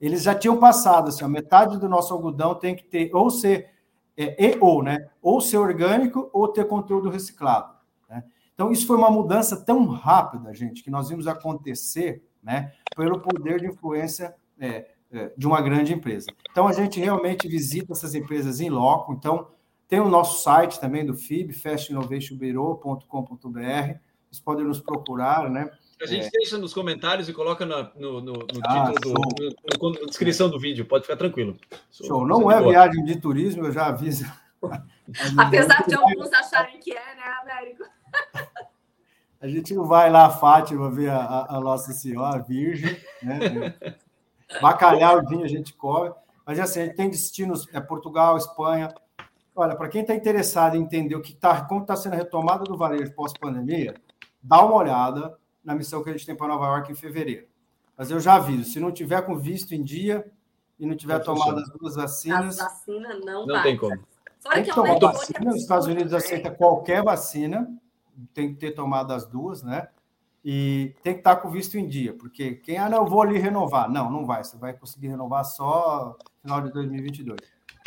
[0.00, 3.70] eles já tinham passado, assim, a metade do nosso algodão tem que ter, ou ser
[4.18, 5.08] é, e ou, né?
[5.22, 7.72] Ou ser orgânico ou ter conteúdo reciclado.
[8.10, 8.24] Né?
[8.52, 13.60] Então, isso foi uma mudança tão rápida, gente, que nós vimos acontecer né, pelo poder
[13.60, 16.26] de influência é, é, de uma grande empresa.
[16.50, 19.12] Então, a gente realmente visita essas empresas em loco.
[19.12, 19.46] Então,
[19.86, 23.98] tem o nosso site também do FIB, fastinnovationbureau.com.br.
[24.28, 25.70] Vocês podem nos procurar, né?
[26.00, 26.30] A gente é.
[26.30, 29.14] deixa nos comentários e coloca no, no, no, no ah, título,
[29.78, 31.56] do, na descrição do vídeo, pode ficar tranquilo.
[31.90, 32.26] Sou, show.
[32.26, 32.70] Não é boa.
[32.70, 34.24] viagem de turismo, eu já aviso.
[35.36, 37.84] Apesar de alguns acharem que é, né, Américo?
[39.40, 43.74] A gente não vai lá a Fátima ver a, a Nossa Senhora, a Virgem, né?
[44.60, 46.12] Bacalhau, vinho a gente come.
[46.46, 48.92] Mas assim, a gente tem destinos, é Portugal, Espanha.
[49.54, 52.64] Olha, para quem está interessado em entender o que tá, como está sendo a retomada
[52.64, 53.94] do varejo pós-pandemia,
[54.42, 57.46] dá uma olhada na missão que a gente tem para Nova York em fevereiro.
[57.96, 60.30] Mas eu já aviso, se não tiver com visto em dia
[60.78, 62.60] e não tiver tomado as duas vacinas...
[62.60, 63.98] A vacina não, não tem como.
[64.40, 66.18] Fora tem que, que tomar é vacina, os Estados Unidos né?
[66.18, 67.68] aceita qualquer vacina,
[68.32, 69.88] tem que ter tomado as duas, né?
[70.44, 73.38] E tem que estar com visto em dia, porque quem, ah, não, eu vou ali
[73.38, 73.90] renovar.
[73.90, 77.38] Não, não vai, você vai conseguir renovar só no final de 2022.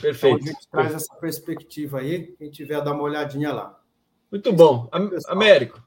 [0.02, 0.42] Perfeito.
[0.42, 3.80] Então, a gente traz essa perspectiva aí, quem tiver, dá uma olhadinha lá.
[4.30, 4.90] Muito bom.
[5.28, 5.82] Américo,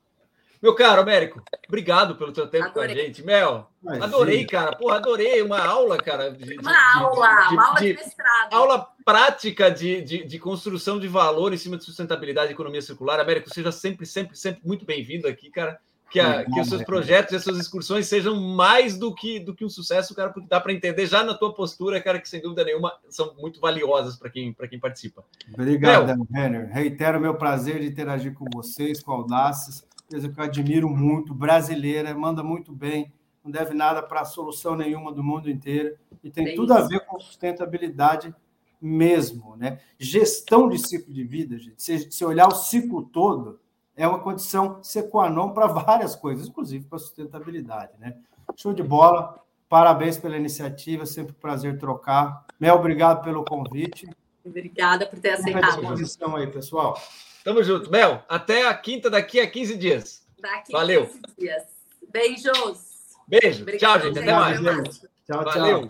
[0.64, 2.94] meu caro Américo, obrigado pelo teu tempo adorei.
[2.94, 3.22] com a gente.
[3.22, 4.06] Mel, Imagina.
[4.06, 4.74] adorei, cara.
[4.74, 6.30] Porra, adorei uma aula, cara.
[6.30, 8.50] De, uma de, aula, de, uma aula de, mestrado.
[8.50, 13.20] Aula prática de, de, construção de valor em cima de sustentabilidade e economia circular.
[13.20, 15.78] Américo, seja sempre, sempre, sempre muito bem-vindo aqui, cara.
[16.10, 19.54] Que, a, que os seus projetos e as suas excursões sejam mais do que, do
[19.54, 22.40] que um sucesso, cara, porque dá para entender já na tua postura, cara, que sem
[22.40, 25.24] dúvida nenhuma são muito valiosas para quem, quem participa.
[25.52, 26.70] Obrigado, Renner.
[26.72, 29.84] Reitero o meu prazer de interagir com vocês, com Audaces
[30.14, 33.12] empresa que eu admiro muito, brasileira, manda muito bem,
[33.42, 37.00] não deve nada para solução nenhuma do mundo inteiro e tem Bem tudo a ver
[37.00, 38.34] com sustentabilidade
[38.80, 39.80] mesmo, né?
[39.98, 41.82] Gestão de ciclo de vida, gente.
[41.82, 43.60] Se, se olhar o ciclo todo,
[43.96, 48.16] é uma condição sequanon para várias coisas, inclusive para sustentabilidade, né?
[48.56, 49.40] Show de bola.
[49.68, 52.44] Parabéns pela iniciativa, sempre um prazer trocar.
[52.60, 54.08] Mel, obrigado pelo convite.
[54.44, 55.80] Obrigada por ter aceitado.
[55.80, 56.96] disposição aí, pessoal.
[57.45, 57.90] Tamo junto.
[57.90, 60.26] Mel, até a quinta daqui a 15 dias.
[60.38, 61.07] Daqui Valeu.
[61.07, 61.62] 15 dias.
[62.11, 62.95] Beijos.
[63.28, 63.62] Beijo.
[63.62, 64.18] Obrigada, tchau, gente.
[64.18, 64.99] Até mais.
[65.26, 65.45] Tchau, tchau.
[65.45, 65.88] Valeu.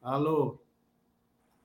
[0.00, 0.63] Alô.